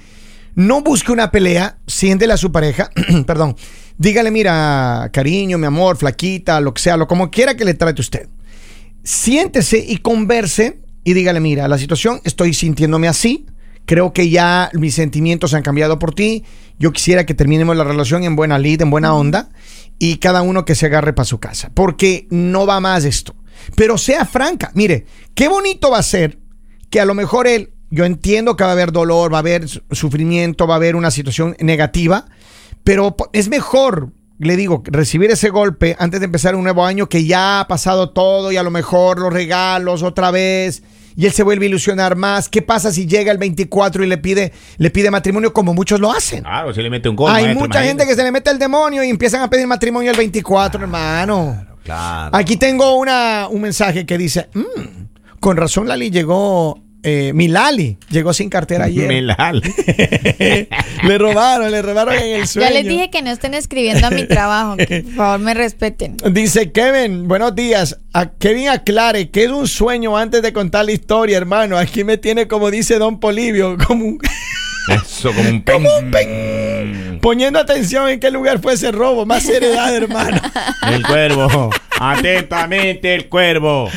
no 0.55 0.81
busque 0.81 1.13
una 1.13 1.31
pelea, 1.31 1.77
siéntele 1.87 2.33
a 2.33 2.37
su 2.37 2.51
pareja, 2.51 2.89
perdón, 3.25 3.55
dígale, 3.97 4.29
mira, 4.31 5.09
cariño, 5.13 5.57
mi 5.57 5.65
amor, 5.67 5.95
flaquita, 5.95 6.59
lo 6.59 6.73
que 6.73 6.81
sea, 6.81 6.97
lo 6.97 7.07
como 7.07 7.31
quiera 7.31 7.55
que 7.55 7.63
le 7.63 7.75
trate 7.75 8.01
usted. 8.01 8.27
Siéntese 9.03 9.77
y 9.85 9.97
converse 9.97 10.81
y 11.03 11.13
dígale, 11.13 11.39
mira, 11.39 11.67
la 11.67 11.77
situación, 11.77 12.21
estoy 12.23 12.53
sintiéndome 12.53 13.07
así, 13.07 13.45
creo 13.85 14.13
que 14.13 14.29
ya 14.29 14.69
mis 14.73 14.95
sentimientos 14.95 15.53
han 15.53 15.63
cambiado 15.63 15.99
por 15.99 16.13
ti, 16.15 16.43
yo 16.79 16.91
quisiera 16.91 17.25
que 17.25 17.33
terminemos 17.33 17.75
la 17.75 17.83
relación 17.83 18.23
en 18.23 18.35
buena 18.35 18.57
lid, 18.57 18.81
en 18.81 18.89
buena 18.89 19.13
onda, 19.13 19.49
y 19.99 20.17
cada 20.17 20.41
uno 20.41 20.65
que 20.65 20.75
se 20.75 20.85
agarre 20.87 21.13
para 21.13 21.25
su 21.25 21.39
casa, 21.39 21.71
porque 21.73 22.27
no 22.29 22.65
va 22.65 22.79
más 22.79 23.05
esto. 23.05 23.35
Pero 23.75 23.97
sea 23.97 24.25
franca, 24.25 24.71
mire, 24.73 25.05
qué 25.35 25.47
bonito 25.47 25.91
va 25.91 25.99
a 25.99 26.03
ser 26.03 26.39
que 26.89 26.99
a 26.99 27.05
lo 27.05 27.13
mejor 27.13 27.47
él, 27.47 27.71
yo 27.91 28.05
entiendo 28.05 28.55
que 28.55 28.63
va 28.63 28.71
a 28.71 28.73
haber 28.73 28.91
dolor, 28.91 29.31
va 29.31 29.37
a 29.37 29.39
haber 29.39 29.67
su- 29.67 29.81
sufrimiento, 29.91 30.65
va 30.67 30.75
a 30.75 30.77
haber 30.77 30.95
una 30.95 31.11
situación 31.11 31.55
negativa, 31.59 32.25
pero 32.83 33.15
es 33.33 33.49
mejor, 33.49 34.11
le 34.39 34.55
digo, 34.55 34.83
recibir 34.85 35.31
ese 35.31 35.49
golpe 35.49 35.95
antes 35.99 36.19
de 36.19 36.25
empezar 36.25 36.55
un 36.55 36.63
nuevo 36.63 36.85
año 36.85 37.07
que 37.07 37.25
ya 37.25 37.59
ha 37.61 37.67
pasado 37.67 38.09
todo 38.09 38.51
y 38.51 38.57
a 38.57 38.63
lo 38.63 38.71
mejor 38.71 39.19
los 39.19 39.31
regalos 39.31 40.03
otra 40.03 40.31
vez 40.31 40.83
y 41.15 41.25
él 41.25 41.31
se 41.31 41.43
vuelve 41.43 41.65
a 41.65 41.69
ilusionar 41.69 42.15
más. 42.15 42.49
¿Qué 42.49 42.61
pasa 42.61 42.91
si 42.91 43.05
llega 43.05 43.31
el 43.31 43.37
24 43.37 44.03
y 44.03 44.07
le 44.07 44.17
pide, 44.17 44.51
le 44.77 44.89
pide 44.89 45.11
matrimonio 45.11 45.53
como 45.53 45.73
muchos 45.73 45.99
lo 45.99 46.11
hacen? 46.11 46.41
Claro, 46.43 46.73
se 46.73 46.81
le 46.81 46.89
mete 46.89 47.09
un 47.09 47.15
gol. 47.15 47.31
Hay 47.31 47.45
maestro, 47.45 47.67
mucha 47.67 47.83
gente 47.83 48.05
que 48.05 48.15
se 48.15 48.23
le 48.23 48.31
mete 48.31 48.49
el 48.49 48.59
demonio 48.59 49.03
y 49.03 49.09
empiezan 49.09 49.41
a 49.41 49.49
pedir 49.49 49.67
matrimonio 49.67 50.11
el 50.11 50.17
24, 50.17 50.81
hermano. 50.81 51.65
Claro. 51.83 52.35
Aquí 52.35 52.57
tengo 52.57 52.95
una, 52.95 53.47
un 53.49 53.61
mensaje 53.61 54.05
que 54.05 54.17
dice, 54.17 54.49
"Mm, 54.53 55.03
con 55.39 55.57
razón 55.57 55.87
Lali 55.87 56.09
llegó, 56.09 56.79
eh, 57.03 57.31
mi 57.33 57.47
Lali 57.49 57.97
llegó 58.09 58.33
sin 58.33 58.49
cartera 58.49 58.85
ayer. 58.85 59.07
Melal. 59.07 59.61
le 61.03 61.17
robaron, 61.17 61.69
le 61.71 61.81
robaron 61.81 62.15
en 62.15 62.39
el 62.41 62.47
sueño. 62.47 62.69
Ya 62.69 62.73
les 62.73 62.87
dije 62.87 63.09
que 63.09 63.21
no 63.21 63.29
estén 63.31 63.53
escribiendo 63.53 64.07
a 64.07 64.09
mi 64.09 64.25
trabajo, 64.25 64.77
que 64.77 65.01
por 65.03 65.13
favor 65.13 65.39
me 65.39 65.53
respeten. 65.53 66.17
Dice 66.31 66.71
Kevin, 66.71 67.27
buenos 67.27 67.53
días. 67.55 67.99
A 68.13 68.29
Kevin 68.31 68.69
aclare 68.69 69.29
que 69.29 69.43
es 69.45 69.51
un 69.51 69.67
sueño 69.67 70.17
antes 70.17 70.41
de 70.41 70.53
contar 70.53 70.85
la 70.85 70.91
historia, 70.93 71.37
hermano. 71.37 71.77
Aquí 71.77 72.03
me 72.03 72.17
tiene 72.17 72.47
como 72.47 72.71
dice 72.71 72.97
Don 72.97 73.19
Polivio, 73.19 73.77
como 73.77 74.05
un- 74.05 74.19
Eso, 74.89 75.31
como 75.33 75.49
un 75.49 75.61
pen. 75.61 75.75
Como 75.83 75.97
un 75.97 76.11
pen. 76.11 77.19
poniendo 77.21 77.57
atención 77.57 78.09
en 78.09 78.19
qué 78.19 78.29
lugar 78.29 78.59
fue 78.59 78.73
ese 78.73 78.91
robo. 78.91 79.25
Más 79.25 79.43
seriedad, 79.43 79.95
hermano. 79.95 80.41
El 80.91 81.05
cuervo. 81.05 81.69
Atentamente, 81.99 83.15
el 83.15 83.29
cuervo. 83.29 83.89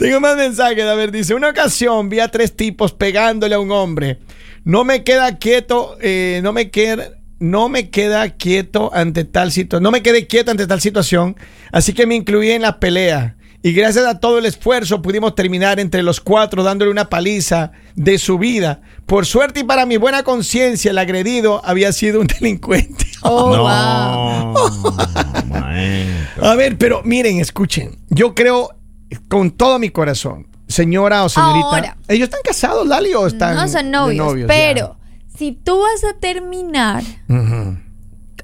Tengo 0.00 0.18
más 0.18 0.36
mensajes. 0.36 0.84
A 0.84 0.94
ver, 0.94 1.12
dice: 1.12 1.34
Una 1.34 1.50
ocasión 1.50 2.08
vi 2.08 2.20
a 2.20 2.28
tres 2.28 2.56
tipos 2.56 2.92
pegándole 2.92 3.54
a 3.54 3.60
un 3.60 3.70
hombre. 3.70 4.18
No 4.64 4.82
me 4.82 5.04
queda 5.04 5.36
quieto, 5.38 5.98
eh, 6.00 6.40
no 6.42 6.52
me 6.52 6.70
queda. 6.70 7.10
No 7.38 7.70
me 7.70 7.88
queda 7.88 8.28
quieto 8.30 8.90
ante 8.92 9.24
tal 9.24 9.52
situación. 9.52 9.82
No 9.82 9.90
me 9.90 10.02
quedé 10.02 10.26
quieto 10.26 10.50
ante 10.50 10.66
tal 10.66 10.80
situación. 10.80 11.36
Así 11.70 11.94
que 11.94 12.06
me 12.06 12.14
incluí 12.14 12.50
en 12.50 12.62
la 12.62 12.80
pelea. 12.80 13.36
Y 13.62 13.72
gracias 13.72 14.06
a 14.06 14.20
todo 14.20 14.38
el 14.38 14.46
esfuerzo 14.46 15.02
pudimos 15.02 15.34
terminar 15.34 15.80
entre 15.80 16.02
los 16.02 16.20
cuatro 16.20 16.62
dándole 16.62 16.90
una 16.90 17.10
paliza 17.10 17.72
de 17.94 18.18
su 18.18 18.38
vida. 18.38 18.80
Por 19.04 19.26
suerte 19.26 19.60
y 19.60 19.64
para 19.64 19.84
mi 19.84 19.98
buena 19.98 20.22
conciencia, 20.22 20.92
el 20.92 20.98
agredido 20.98 21.60
había 21.64 21.92
sido 21.92 22.20
un 22.20 22.26
delincuente. 22.40 23.06
Oh, 23.22 23.54
no. 23.54 24.54
wow. 24.54 25.50
maestro. 25.50 26.44
A 26.46 26.54
ver, 26.54 26.78
pero 26.78 27.02
miren, 27.04 27.38
escuchen. 27.38 27.98
Yo 28.08 28.34
creo 28.34 28.79
con 29.28 29.50
todo 29.50 29.78
mi 29.78 29.90
corazón, 29.90 30.46
señora 30.68 31.24
o 31.24 31.28
señorita. 31.28 31.66
Ahora. 31.66 31.96
¿Ellos 32.08 32.28
están 32.28 32.40
casados, 32.44 32.86
Lali, 32.86 33.14
o 33.14 33.26
están 33.26 33.54
No 33.56 33.68
son 33.68 33.90
novios, 33.90 34.38
ya? 34.40 34.46
pero 34.46 34.96
si 35.36 35.52
tú 35.52 35.80
vas 35.80 36.04
a 36.04 36.18
terminar, 36.18 37.02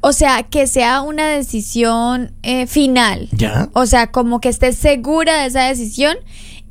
o 0.01 0.13
sea, 0.13 0.43
que 0.45 0.67
sea 0.67 1.03
una 1.03 1.29
decisión 1.29 2.33
eh, 2.43 2.67
final. 2.67 3.29
Ya. 3.33 3.69
O 3.75 3.87
sea, 3.87 4.07
como 4.09 4.41
que 4.41 4.49
estés 4.49 4.77
segura 4.77 5.41
de 5.43 5.47
esa 5.47 5.65
decisión 5.65 6.17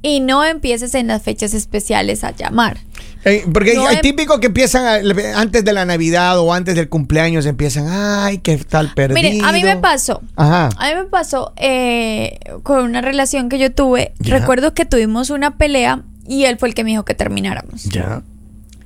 y 0.01 0.19
no 0.19 0.43
empieces 0.43 0.95
en 0.95 1.07
las 1.07 1.21
fechas 1.21 1.53
especiales 1.53 2.23
a 2.23 2.31
llamar. 2.31 2.79
Eh, 3.25 3.43
porque 3.51 3.73
No 3.73 3.87
hay 3.87 4.01
típicos 4.01 4.39
que 4.39 4.47
empiezan 4.47 4.85
a- 4.85 5.39
antes 5.39 5.65
de 5.65 5.73
la 5.73 5.83
Navidad 5.83 6.39
o 6.39 6.53
antes 6.53 6.75
del 6.75 6.89
cumpleaños 6.89 7.45
empiezan, 7.47 7.87
ay, 7.89 8.37
qué 8.37 8.57
tal 8.57 8.93
perdido. 8.93 9.15
Miren, 9.15 9.43
a 9.45 9.51
mí 9.51 9.63
me 9.63 9.77
pasó. 9.77 10.21
Ajá. 10.35 10.69
A 10.77 10.89
mí 10.89 10.95
me 10.95 11.05
pasó 11.05 11.51
eh, 11.57 12.39
con 12.63 12.83
una 12.83 13.01
relación 13.01 13.49
que 13.49 13.57
yo 13.57 13.71
tuve. 13.73 14.13
Ya. 14.19 14.37
Recuerdo 14.39 14.73
que 14.73 14.85
tuvimos 14.85 15.31
una 15.31 15.57
pelea 15.57 16.03
y 16.27 16.45
él 16.45 16.57
fue 16.57 16.69
el 16.69 16.75
que 16.75 16.83
me 16.83 16.91
dijo 16.91 17.03
que 17.05 17.15
termináramos. 17.15 17.83
Ya. 17.85 18.21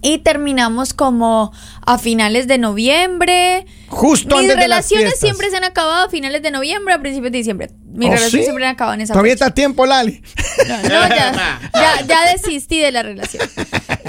Y 0.01 0.19
terminamos 0.19 0.93
como 0.93 1.51
a 1.85 1.97
finales 1.97 2.47
de 2.47 2.57
noviembre. 2.57 3.65
Justo 3.87 4.35
Mis 4.37 4.45
antes 4.45 4.57
de 4.57 4.67
las 4.67 4.89
relaciones 4.89 5.19
siempre 5.19 5.49
se 5.49 5.57
han 5.57 5.63
acabado 5.63 6.05
a 6.05 6.09
finales 6.09 6.41
de 6.41 6.51
noviembre, 6.51 6.93
a 6.93 6.99
principios 6.99 7.31
de 7.31 7.37
diciembre. 7.39 7.69
Mis 7.91 8.07
¿Oh, 8.07 8.11
relaciones 8.13 8.31
sí? 8.31 8.43
siempre 8.43 8.65
han 8.65 8.73
acabado 8.75 8.93
en 8.95 9.01
esa 9.01 9.13
Todavía 9.13 9.33
fecha. 9.33 9.45
está 9.45 9.51
a 9.51 9.55
tiempo, 9.55 9.85
Lali. 9.85 10.21
No, 10.67 10.77
no, 10.83 10.89
ya, 11.09 11.59
ya, 11.73 12.05
ya 12.07 12.31
desistí 12.31 12.79
de 12.79 12.91
la 12.91 13.03
relación. 13.03 13.49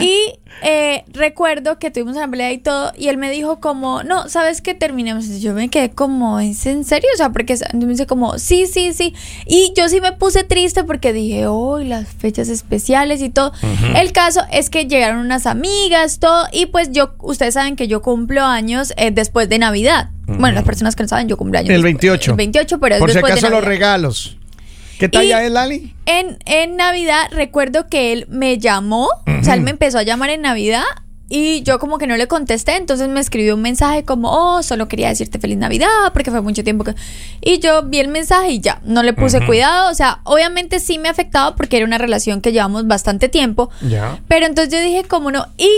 Y 0.01 0.40
eh, 0.63 1.05
recuerdo 1.13 1.79
que 1.79 1.91
tuvimos 1.91 2.17
una 2.17 2.29
pelea 2.31 2.53
y 2.53 2.59
todo, 2.59 2.93
y 2.97 3.09
él 3.09 3.17
me 3.17 3.31
dijo 3.31 3.61
como, 3.61 4.03
no, 4.03 4.29
¿sabes 4.29 4.61
qué? 4.61 4.75
Terminemos. 4.75 5.27
Y 5.27 5.41
yo 5.41 5.53
me 5.55 5.69
quedé 5.69 5.91
como, 5.91 6.41
¿es 6.41 6.67
en 6.67 6.85
serio? 6.85 7.09
O 7.15 7.17
sea, 7.17 7.31
porque 7.31 7.57
me 7.75 7.87
dice 7.87 8.07
como, 8.07 8.39
sí, 8.39 8.67
sí, 8.67 8.93
sí. 8.93 9.15
Y 9.47 9.73
yo 9.77 9.89
sí 9.89 10.01
me 10.01 10.13
puse 10.13 10.45
triste 10.45 10.85
porque 10.85 11.13
dije, 11.13 11.47
hoy 11.47 11.85
las 11.87 12.09
fechas 12.09 12.49
especiales 12.49 13.23
y 13.23 13.31
todo. 13.31 13.53
El 13.97 14.13
caso 14.13 14.43
es 14.53 14.71
que 14.71 14.87
llegaron 14.87 15.19
unas 15.19 15.47
amigas, 15.47 16.19
todo, 16.19 16.47
y 16.53 16.67
pues 16.67 16.91
yo, 16.93 17.15
ustedes 17.21 17.55
saben 17.55 17.77
que 17.77 17.89
yo 17.89 18.03
cumplo 18.03 18.45
años 18.45 18.93
eh, 18.97 19.11
después 19.11 19.49
de 19.49 19.59
Navidad. 19.59 20.11
Bueno, 20.27 20.55
las 20.55 20.65
personas 20.65 20.95
que 20.95 21.03
no 21.03 21.09
saben, 21.09 21.27
yo 21.27 21.37
cumplo 21.37 21.59
años. 21.59 21.71
El 21.71 21.83
después- 21.83 21.95
28. 21.95 22.31
El 22.33 22.37
28, 22.37 22.79
pero 22.79 22.95
es 22.95 23.01
Por 23.01 23.11
si 23.11 23.15
de 23.15 23.21
acaso 23.21 23.51
los 23.51 23.65
regalos. 23.65 24.37
¿Qué 25.01 25.09
talla 25.09 25.43
Y- 25.43 25.47
es, 25.47 25.53
Lali? 25.53 25.95
En, 26.07 26.39
en 26.45 26.77
Navidad 26.77 27.27
recuerdo 27.33 27.89
que 27.89 28.13
él 28.13 28.27
me 28.29 28.59
llamó, 28.59 29.07
o 29.07 29.43
sea, 29.45 29.55
él 29.55 29.63
me 29.63 29.71
empezó 29.73 29.99
a 29.99 30.03
llamar 30.05 30.31
en 30.31 30.43
Navidad 30.43 30.85
y 31.33 31.63
yo 31.63 31.79
como 31.79 31.99
que 31.99 32.07
no 32.09 32.17
le 32.17 32.27
contesté, 32.27 32.75
entonces 32.77 33.09
me 33.09 33.21
escribió 33.21 33.55
un 33.55 33.63
mensaje 33.63 34.05
como, 34.05 34.31
oh, 34.33 34.63
solo 34.65 34.89
quería 34.89 35.09
decirte 35.09 35.39
feliz 35.39 35.57
Navidad 35.59 35.89
porque 36.13 36.31
fue 36.33 36.41
mucho 36.43 36.65
tiempo 36.65 36.83
que... 36.85 36.95
Y 37.41 37.61
yo 37.61 37.83
vi 37.85 38.01
el 38.01 38.09
mensaje 38.09 38.51
y 38.51 38.61
ya, 38.61 38.81
no 38.85 39.03
le 39.05 39.13
puse 39.13 39.45
cuidado, 39.47 39.91
o 39.91 39.95
sea, 39.95 40.21
obviamente 40.25 40.81
sí 40.81 40.99
me 40.99 41.09
afectaba 41.09 41.55
porque 41.55 41.77
era 41.77 41.87
una 41.87 41.99
relación 41.99 42.41
que 42.41 42.53
llevamos 42.53 42.87
bastante 42.89 43.29
tiempo, 43.29 43.71
Ya. 43.89 44.19
pero 44.29 44.45
entonces 44.47 44.75
yo 44.75 44.81
dije, 44.85 45.05
como 45.05 45.31
no, 45.31 45.47
y 45.57 45.69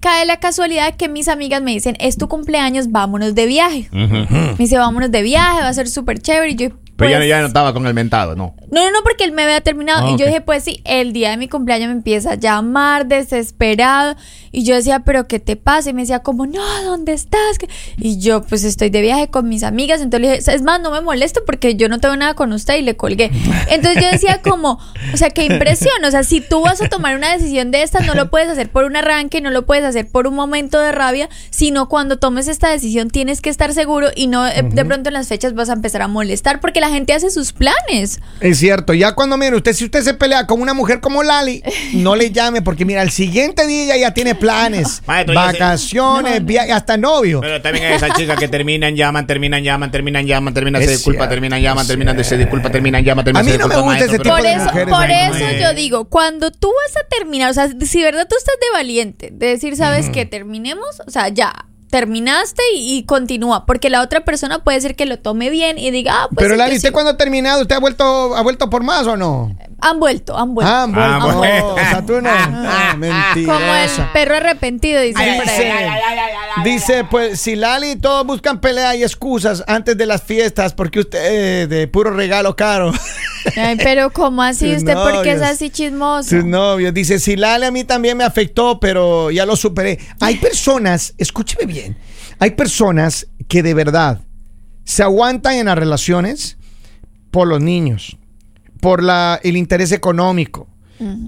cae 0.00 0.24
la 0.26 0.38
casualidad 0.38 0.96
que 0.96 1.08
mis 1.08 1.28
amigas 1.28 1.60
me 1.62 1.72
dicen, 1.72 1.96
es 2.00 2.16
tu 2.18 2.28
cumpleaños, 2.28 2.90
vámonos 2.90 3.34
de 3.34 3.46
viaje. 3.46 3.88
Me 3.92 4.54
dice, 4.58 4.76
vámonos 4.78 5.10
de 5.10 5.22
viaje, 5.22 5.60
va 5.60 5.68
a 5.68 5.72
ser 5.74 5.88
súper 5.88 6.18
chévere. 6.20 6.50
Y 6.52 6.56
yo, 6.56 6.68
Pero 6.96 7.10
ya, 7.10 7.16
pues, 7.18 7.28
ya 7.28 7.40
no 7.40 7.46
estaba 7.46 7.72
con 7.72 7.86
el 7.86 7.94
mentado, 7.94 8.36
¿no. 8.36 8.54
no, 8.70 8.84
no, 8.84 8.90
no, 8.90 8.98
porque 9.02 9.24
él 9.24 9.32
me 9.32 9.42
había 9.42 9.60
terminado. 9.60 10.06
Ah, 10.06 10.10
y 10.10 10.16
yo 10.16 10.26
dije, 10.26 10.40
pues 10.40 10.62
sí, 10.62 10.80
el 10.84 11.12
día 11.12 11.30
de 11.30 11.36
mi 11.36 11.48
cumpleaños 11.48 11.88
me 11.88 11.94
empieza 11.94 12.32
a 12.32 12.34
llamar 12.36 13.06
desesperado. 13.06 14.14
Y 14.52 14.64
yo 14.64 14.76
decía, 14.76 15.00
pero 15.00 15.26
¿qué 15.26 15.40
te 15.40 15.56
pasa? 15.56 15.90
Y 15.90 15.92
me 15.92 16.02
decía, 16.02 16.20
como, 16.20 16.46
no, 16.46 16.62
¿dónde 16.84 17.12
estás? 17.12 17.58
¿Qué-?" 17.58 17.68
Y 17.98 18.18
yo, 18.18 18.42
pues 18.42 18.62
estoy 18.62 18.90
de 18.90 19.00
viaje 19.00 19.28
con 19.28 19.48
mis 19.48 19.64
amigas. 19.64 20.00
Entonces 20.00 20.20
le 20.20 20.36
dije, 20.38 20.54
es 20.54 20.62
más, 20.62 20.80
no 20.80 20.92
me 20.92 21.00
molesto 21.00 21.40
porque 21.44 21.74
yo 21.74 21.88
no 21.88 21.98
tengo 21.98 22.16
nada 22.16 22.34
con 22.34 22.52
usted 22.52 22.76
y 22.76 22.82
le 22.82 22.96
colgué. 22.96 23.30
Entonces 23.68 24.00
yo 24.00 24.10
decía, 24.10 24.40
como, 24.42 24.78
o 25.12 25.16
sea, 25.16 25.30
qué 25.30 25.44
impresión. 25.46 26.04
O 26.04 26.10
sea, 26.10 26.22
si 26.22 26.40
tú 26.40 26.60
vas 26.60 26.80
a 26.80 26.88
tomar 26.88 27.16
una 27.16 27.32
decisión 27.32 27.72
de 27.72 27.82
estas, 27.82 28.06
no 28.06 28.14
lo 28.14 28.30
puedes 28.30 28.48
hacer 28.48 28.70
por 28.70 28.84
un 28.84 28.94
arranque, 28.96 29.40
no 29.40 29.50
lo 29.50 29.66
puedes 29.66 29.84
hacer 29.84 30.08
por 30.08 30.28
un 30.28 30.34
momento 30.34 30.78
de 30.78 30.92
rabia, 30.92 31.28
sino 31.50 31.88
cuando 31.88 32.18
tomes 32.18 32.46
esta 32.46 32.68
decisión 32.68 33.10
tienes 33.10 33.40
que 33.40 33.50
estar 33.50 33.72
seguro 33.72 34.08
y 34.14 34.28
no 34.28 34.46
eh, 34.46 34.62
de 34.62 34.84
pronto 34.84 35.08
en 35.08 35.14
las 35.14 35.28
fechas 35.28 35.54
vas 35.54 35.70
a 35.70 35.72
empezar 35.72 36.02
a 36.02 36.08
molestar 36.08 36.60
porque 36.60 36.80
la 36.84 36.90
gente 36.90 37.14
hace 37.14 37.30
sus 37.30 37.52
planes. 37.52 38.20
Es 38.40 38.58
cierto, 38.58 38.92
ya 38.92 39.14
cuando 39.14 39.38
mire 39.38 39.56
usted, 39.56 39.72
si 39.72 39.84
usted 39.84 40.02
se 40.02 40.12
pelea 40.12 40.46
con 40.46 40.60
una 40.60 40.74
mujer 40.74 41.00
como 41.00 41.22
Lali, 41.22 41.62
no 41.94 42.14
le 42.14 42.30
llame 42.32 42.60
porque 42.60 42.84
mira, 42.84 43.02
el 43.02 43.10
siguiente 43.10 43.66
día 43.66 43.84
ella 43.84 43.96
ya 43.96 44.14
tiene 44.14 44.34
planes, 44.34 45.02
Maestro, 45.06 45.34
vacaciones, 45.34 46.42
hasta 46.70 46.96
novio. 46.98 47.40
Pero 47.40 47.62
también 47.62 47.86
hay 47.86 47.94
esas 47.94 48.14
chicas 48.16 48.38
que 48.38 48.48
terminan, 48.48 48.94
llaman, 48.94 49.26
terminan, 49.26 49.62
llaman, 49.62 49.90
terminan, 49.90 50.26
llaman, 50.26 50.52
terminan, 50.52 50.82
se 50.82 50.90
disculpa, 50.90 51.20
cierto, 51.20 51.30
terminan, 51.30 51.62
llaman, 51.62 51.86
terminan, 51.86 52.24
se 52.24 52.36
disculpa, 52.36 52.70
terminan, 52.70 53.02
llaman, 53.02 53.24
terminan, 53.24 53.48
A 53.48 53.50
mí 53.50 53.58
no 53.58 53.68
me 53.68 53.80
gusta 53.80 54.04
ese 54.04 54.18
tipo 54.18 54.34
Por 54.34 54.42
de 54.42 54.52
eso, 54.52 54.64
mujeres, 54.64 54.94
por 54.94 55.10
eso 55.10 55.52
no. 55.52 55.60
yo 55.60 55.74
digo, 55.74 56.04
cuando 56.04 56.50
tú 56.50 56.68
vas 56.68 57.02
a 57.02 57.08
terminar, 57.08 57.50
o 57.50 57.54
sea, 57.54 57.68
si 57.68 58.02
verdad 58.02 58.26
tú 58.28 58.36
estás 58.36 58.56
de 58.60 58.66
valiente, 58.74 59.30
de 59.32 59.46
decir, 59.46 59.74
¿sabes 59.76 60.10
qué? 60.10 60.26
Terminemos, 60.26 61.00
o 61.06 61.10
sea, 61.10 61.28
ya, 61.28 61.66
terminaste 61.94 62.60
y, 62.74 62.96
y 62.96 63.04
continúa, 63.04 63.66
porque 63.66 63.88
la 63.88 64.02
otra 64.02 64.24
persona 64.24 64.64
puede 64.64 64.80
ser 64.80 64.96
que 64.96 65.06
lo 65.06 65.16
tome 65.20 65.48
bien 65.48 65.78
y 65.78 65.92
diga, 65.92 66.24
ah, 66.24 66.28
pues 66.28 66.44
Pero 66.44 66.56
Lali, 66.56 66.74
¿usted 66.74 66.88
sí. 66.88 66.92
cuando 66.92 67.12
ha 67.12 67.16
terminado, 67.16 67.62
usted 67.62 67.76
ha 67.76 67.78
vuelto, 67.78 68.34
ha 68.34 68.42
vuelto 68.42 68.68
por 68.68 68.82
más 68.82 69.06
o 69.06 69.16
no? 69.16 69.56
Han 69.80 70.00
vuelto, 70.00 70.36
han 70.36 70.54
vuelto. 70.54 70.72
Ah, 70.72 70.82
han 70.84 70.92
vuelto. 70.92 71.10
Ah, 71.12 71.34
bueno. 71.36 71.66
o 71.68 71.76
sea, 71.76 72.06
tú 72.06 72.20
no. 72.20 72.30
Ah, 72.30 72.96
Como 73.34 73.74
el 73.74 73.90
perro 74.12 74.36
arrepentido, 74.36 75.00
dicen 75.00 75.36
por 75.36 75.48
ahí. 75.48 75.68
Dice, 76.64 76.92
dice, 76.92 77.04
pues 77.10 77.40
si 77.40 77.56
Lali 77.56 77.92
y 77.92 77.96
todos 77.96 78.26
buscan 78.26 78.60
pelea 78.60 78.94
y 78.96 79.02
excusas 79.02 79.64
antes 79.66 79.96
de 79.96 80.06
las 80.06 80.22
fiestas 80.22 80.74
porque 80.74 81.00
usted 81.00 81.62
eh, 81.62 81.66
de 81.66 81.88
puro 81.88 82.10
regalo 82.10 82.56
caro. 82.56 82.92
Ay, 83.56 83.76
pero 83.76 84.10
¿cómo 84.10 84.42
así? 84.42 84.72
Sus 84.72 84.78
¿Usted 84.78 84.94
por 84.94 85.22
qué 85.22 85.32
es 85.32 85.42
así 85.42 85.70
chismoso? 85.70 86.30
Sus 86.30 86.44
novios. 86.44 86.94
Dice, 86.94 87.18
si 87.18 87.36
Lali 87.36 87.66
a 87.66 87.70
mí 87.70 87.84
también 87.84 88.16
me 88.16 88.24
afectó, 88.24 88.80
pero 88.80 89.30
ya 89.30 89.44
lo 89.44 89.56
superé. 89.56 89.98
Hay 90.20 90.36
personas, 90.36 91.14
escúcheme 91.18 91.66
bien, 91.66 91.96
hay 92.38 92.52
personas 92.52 93.26
que 93.48 93.62
de 93.62 93.74
verdad 93.74 94.20
se 94.84 95.02
aguantan 95.02 95.54
en 95.54 95.66
las 95.66 95.78
relaciones 95.78 96.58
por 97.30 97.48
los 97.48 97.60
niños, 97.60 98.16
por 98.84 99.02
la, 99.02 99.40
el 99.42 99.56
interés 99.56 99.92
económico, 99.92 100.68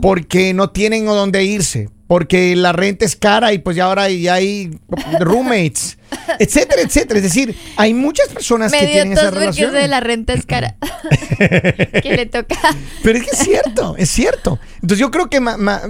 porque 0.02 0.52
no 0.52 0.68
tienen 0.68 1.08
a 1.08 1.12
dónde 1.12 1.42
irse, 1.42 1.88
porque 2.06 2.54
la 2.54 2.72
renta 2.72 3.06
es 3.06 3.16
cara 3.16 3.54
y 3.54 3.58
pues 3.60 3.76
ya 3.78 3.84
ahora 3.86 4.10
ya 4.10 4.34
hay 4.34 4.78
roommates, 5.20 5.96
etcétera, 6.38 6.82
etcétera. 6.82 7.16
Es 7.18 7.22
decir, 7.22 7.56
hay 7.78 7.94
muchas 7.94 8.28
personas 8.28 8.72
Me 8.72 8.80
que 8.80 8.86
tienen 8.88 9.14
eso 9.14 9.30
relaciones. 9.30 9.80
de 9.80 9.88
la 9.88 10.00
renta 10.00 10.34
es 10.34 10.44
cara. 10.44 10.76
que 11.38 12.12
le 12.14 12.26
toca. 12.26 12.56
Pero 13.02 13.18
es 13.18 13.24
que 13.24 13.30
es 13.30 13.38
cierto, 13.38 13.94
es 13.96 14.10
cierto. 14.10 14.58
Entonces 14.74 14.98
yo 14.98 15.10
creo 15.10 15.30
que 15.30 15.40
ma- 15.40 15.56
ma- 15.56 15.80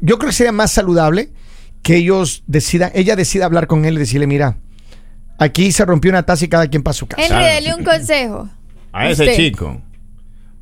yo 0.00 0.18
creo 0.18 0.30
que 0.30 0.36
sería 0.36 0.52
más 0.52 0.70
saludable 0.70 1.30
que 1.82 1.96
ellos 1.96 2.44
decidan, 2.46 2.92
ella 2.94 3.16
decida 3.16 3.44
hablar 3.46 3.66
con 3.66 3.84
él 3.86 3.96
y 3.96 3.98
decirle, 3.98 4.28
mira, 4.28 4.56
aquí 5.38 5.72
se 5.72 5.84
rompió 5.84 6.10
una 6.12 6.22
taza 6.22 6.44
y 6.44 6.48
cada 6.48 6.68
quien 6.68 6.84
para 6.84 6.94
su 6.94 7.08
casa. 7.08 7.20
Henry, 7.22 7.36
Claro. 7.36 7.54
dale 7.54 7.74
un 7.74 7.84
consejo. 7.84 8.48
A 8.92 9.10
ese 9.10 9.24
Usted. 9.24 9.36
chico. 9.36 9.82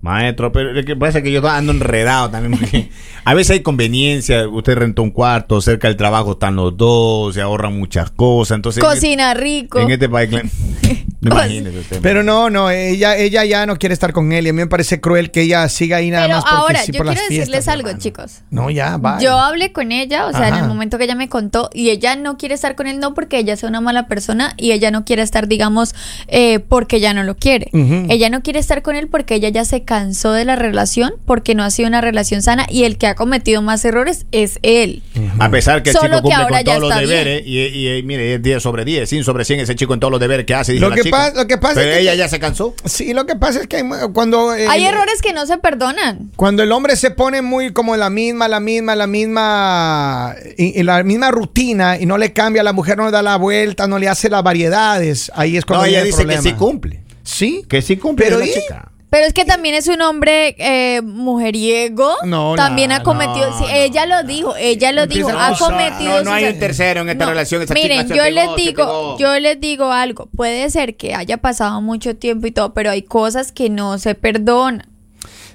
Maestro, 0.03 0.51
pero 0.51 0.73
lo 0.73 0.83
que 0.83 0.97
pasa 0.97 1.19
es 1.19 1.25
que 1.25 1.33
yo 1.33 1.47
ando 1.47 1.73
enredado 1.73 2.31
también. 2.31 2.59
Porque 2.59 2.89
a 3.25 3.35
veces 3.35 3.51
hay 3.53 3.61
conveniencia. 3.61 4.49
Usted 4.49 4.77
rentó 4.77 5.03
un 5.03 5.11
cuarto, 5.11 5.61
cerca 5.61 5.89
del 5.89 5.97
trabajo 5.97 6.33
están 6.33 6.57
los 6.57 6.77
dos, 6.77 7.35
se 7.35 7.43
ahorran 7.43 7.79
muchas 7.79 8.11
cosas. 8.11 8.57
Entonces, 8.57 8.83
Cocina 8.83 9.35
rico. 9.35 9.79
En 9.79 9.91
este 9.91 10.09
país, 10.09 10.31
imagínese 11.23 11.79
usted. 11.79 11.99
Pero 12.03 12.23
no, 12.23 12.51
no, 12.51 12.71
ella, 12.71 13.17
ella 13.17 13.45
ya 13.45 13.67
no 13.67 13.77
quiere 13.79 13.93
estar 13.93 14.13
con 14.13 14.33
él 14.33 14.47
y 14.47 14.51
a 14.51 14.53
mí 14.53 14.59
me 14.59 14.67
parece 14.67 15.01
cruel 15.01 15.31
que 15.31 15.43
ella 15.43 15.69
siga 15.69 15.99
ahí 15.99 16.11
nada 16.11 16.25
Pero 16.27 16.37
más 16.37 16.45
porque 16.45 16.57
ahora, 16.57 16.83
sí 16.83 16.93
yo 16.93 16.99
por 16.99 17.07
las 17.07 17.15
quiero 17.17 17.29
decirles 17.29 17.49
fiestas, 17.51 17.75
algo, 17.75 17.89
hermano. 17.89 18.03
chicos. 18.03 18.33
No, 18.51 18.71
ya, 18.71 18.97
va. 18.97 19.19
Yo 19.21 19.39
hablé 19.39 19.73
con 19.73 19.93
ella, 19.93 20.27
o 20.27 20.33
sea, 20.33 20.49
en 20.49 20.55
el 20.57 20.67
momento 20.67 20.99
que 20.99 21.05
ella 21.05 21.15
me 21.15 21.29
contó, 21.29 21.71
y 21.75 21.91
ella 21.91 22.17
no 22.17 22.37
quiere 22.39 22.55
estar 22.55 22.75
con 22.75 22.87
él, 22.87 22.99
no 23.01 23.15
porque 23.15 23.39
ella 23.39 23.57
sea 23.57 23.69
una 23.69 23.81
mala 23.81 24.07
persona, 24.09 24.55
y 24.57 24.73
ella 24.73 24.91
no 24.91 25.05
quiere 25.05 25.23
estar, 25.23 25.49
digamos, 25.49 25.95
eh, 26.29 26.59
porque 26.61 26.97
ella 26.97 27.13
no 27.15 27.23
lo 27.23 27.37
quiere. 27.37 27.69
Ella 27.73 28.31
no 28.31 28.43
quiere 28.43 28.59
estar 28.61 28.83
con 28.83 28.97
él 28.97 29.09
porque 29.09 29.35
ella 29.35 29.49
ya 29.51 29.65
se 29.65 29.83
cansó 29.85 30.33
de 30.33 30.45
la 30.45 30.57
relación, 30.57 31.13
porque 31.27 31.55
no 31.55 31.63
ha 31.65 31.71
sido 31.71 31.89
una 31.89 32.01
relación 32.01 32.43
sana, 32.43 32.67
y 32.69 32.85
el 32.85 32.97
que 32.99 33.07
ha 33.07 33.15
cometido 33.15 33.63
más 33.63 33.85
errores 33.85 34.27
es 34.33 34.59
él. 34.63 35.03
A 35.39 35.51
pesar 35.51 35.83
que 35.83 35.91
el 35.91 35.97
Solo 35.97 36.17
chico 36.17 36.17
que 36.17 36.23
cumple 36.23 36.43
ahora 36.43 36.57
con 36.59 36.65
ya 36.67 36.77
todos 36.77 36.81
los 36.81 36.91
está 36.91 37.01
deberes, 37.01 37.43
y, 37.47 37.59
y- 37.59 37.97
y 37.99 38.03
mire, 38.03 38.35
es 38.35 38.43
10 38.43 38.63
sobre 38.63 38.85
10, 38.85 39.09
100 39.09 39.25
sobre 39.25 39.45
100 39.45 39.61
ese 39.61 39.75
chico 39.75 39.95
en 39.95 40.01
todos 40.01 40.11
los 40.11 40.21
deberes 40.21 40.47
que 40.47 40.55
hace. 40.55 40.73
dice 40.73 40.81
Lo 40.83 40.91
la 40.91 40.97
que. 40.97 41.10
Pasa- 41.11 41.37
lo 41.37 41.47
que 41.47 41.59
pasa 41.59 41.75
Pero 41.77 41.91
es 41.91 41.97
que- 41.97 42.03
ella 42.03 42.15
ya 42.15 42.29
se 42.29 42.39
cansó. 42.41 42.75
Sí, 42.85 43.13
lo 43.15 43.27
que 43.27 43.37
pasa 43.37 43.61
es 43.61 43.67
que 43.67 43.77
hay 43.79 43.85
cuando... 44.13 44.55
eh, 44.55 44.67
Hay 44.69 44.85
errores 44.85 45.21
que 45.23 45.33
no 45.33 45.47
se 45.47 45.59
perdonan. 45.59 46.31
Cuando 46.37 46.63
el 46.63 46.73
hombre 46.73 46.97
se 46.97 47.11
pone 47.11 47.43
muy 47.43 47.73
como 47.73 47.97
la 47.97 48.11
misma, 48.11 48.49
la 48.49 48.61
misma, 48.61 48.95
la 48.97 49.07
misma, 49.07 50.35
y, 50.57 50.79
y 50.81 50.83
la 50.83 51.03
misma 51.03 51.31
rutina 51.31 51.99
y 51.99 52.07
no 52.07 52.19
le 52.19 52.33
cambia, 52.33 52.63
la 52.63 52.73
mujer 52.73 52.97
no 52.97 53.05
le 53.07 53.11
da 53.11 53.23
la 53.23 53.37
vuelta, 53.37 53.87
no 53.87 53.99
le 53.99 54.09
hace 54.09 54.29
las 54.29 54.43
variedades, 54.43 55.31
ahí 55.35 55.57
es 55.57 55.65
cuando 55.65 55.85
No, 55.85 55.89
ella 55.91 56.01
el 56.01 56.07
dice 56.07 56.27
que 56.27 56.41
sí 56.43 56.53
cumple. 56.55 57.03
Sí, 57.23 57.65
Que 57.69 57.83
sí 57.83 57.97
cumple 57.97 58.27
Pero 58.27 58.41
chica. 58.43 58.91
Pero 59.11 59.27
es 59.27 59.35
que 59.35 59.45
también 59.45 59.75
es 59.75 59.89
un 59.89 60.01
hombre 60.03 60.55
eh, 60.59 61.03
mujeriego. 61.03 62.15
No, 62.25 62.55
también 62.55 62.91
no, 62.91 62.97
ha 62.97 63.03
cometido. 63.03 63.51
no, 63.51 63.59
sí, 63.59 63.65
no, 63.65 63.71
ella 63.71 64.07
lo 64.07 64.23
dijo, 64.23 64.55
ella 64.57 64.93
lo 64.93 65.07
dijo. 65.07 65.31
Ha 65.37 65.57
cometido. 65.59 66.19
No, 66.19 66.23
no 66.23 66.33
hay 66.33 66.45
un 66.45 66.59
tercero 66.61 67.01
en 67.01 67.11
esta 67.11 67.27
relación, 67.27 67.61
esa 67.63 67.75
Miren, 67.75 68.07
yo 68.09 68.15
pegó, 68.15 68.31
les 68.31 68.57
digo, 68.57 69.19
yo 69.19 69.39
les 69.41 69.61
digo 69.61 69.91
algo. 69.91 70.29
Puede 70.37 70.71
ser 70.71 70.97
que 70.97 71.15
haya 71.15 71.39
pasado 71.39 71.81
mucho 71.81 72.15
tiempo 72.15 72.47
y 72.47 72.53
todo, 72.53 72.73
pero 72.73 72.91
hay 72.91 73.03
cosas 73.03 73.51
que 73.51 73.69
no 73.69 73.99
se 73.99 74.15
perdonan. 74.15 74.90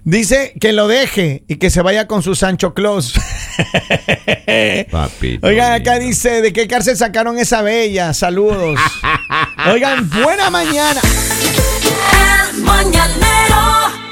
Dice 0.06 0.54
que 0.62 0.72
lo 0.72 0.88
deje 0.88 1.44
y 1.48 1.56
que 1.56 1.72
se 1.72 1.82
vaya 1.82 2.06
con 2.06 2.22
su 2.22 2.36
Sancho 2.36 2.76
Claus. 2.76 3.14
Papito. 4.92 5.48
Oigan, 5.48 5.74
acá 5.74 5.98
dice, 5.98 6.44
¿de 6.44 6.54
qué 6.54 6.68
cárcel 6.68 6.96
sacaron 6.96 7.40
esa 7.40 7.64
bella? 7.64 8.14
Saludos. 8.14 8.80
Oigan, 9.68 10.08
buena 10.12 10.52
mañana. 10.52 11.02
El 12.52 12.62
mañanero 12.62 14.05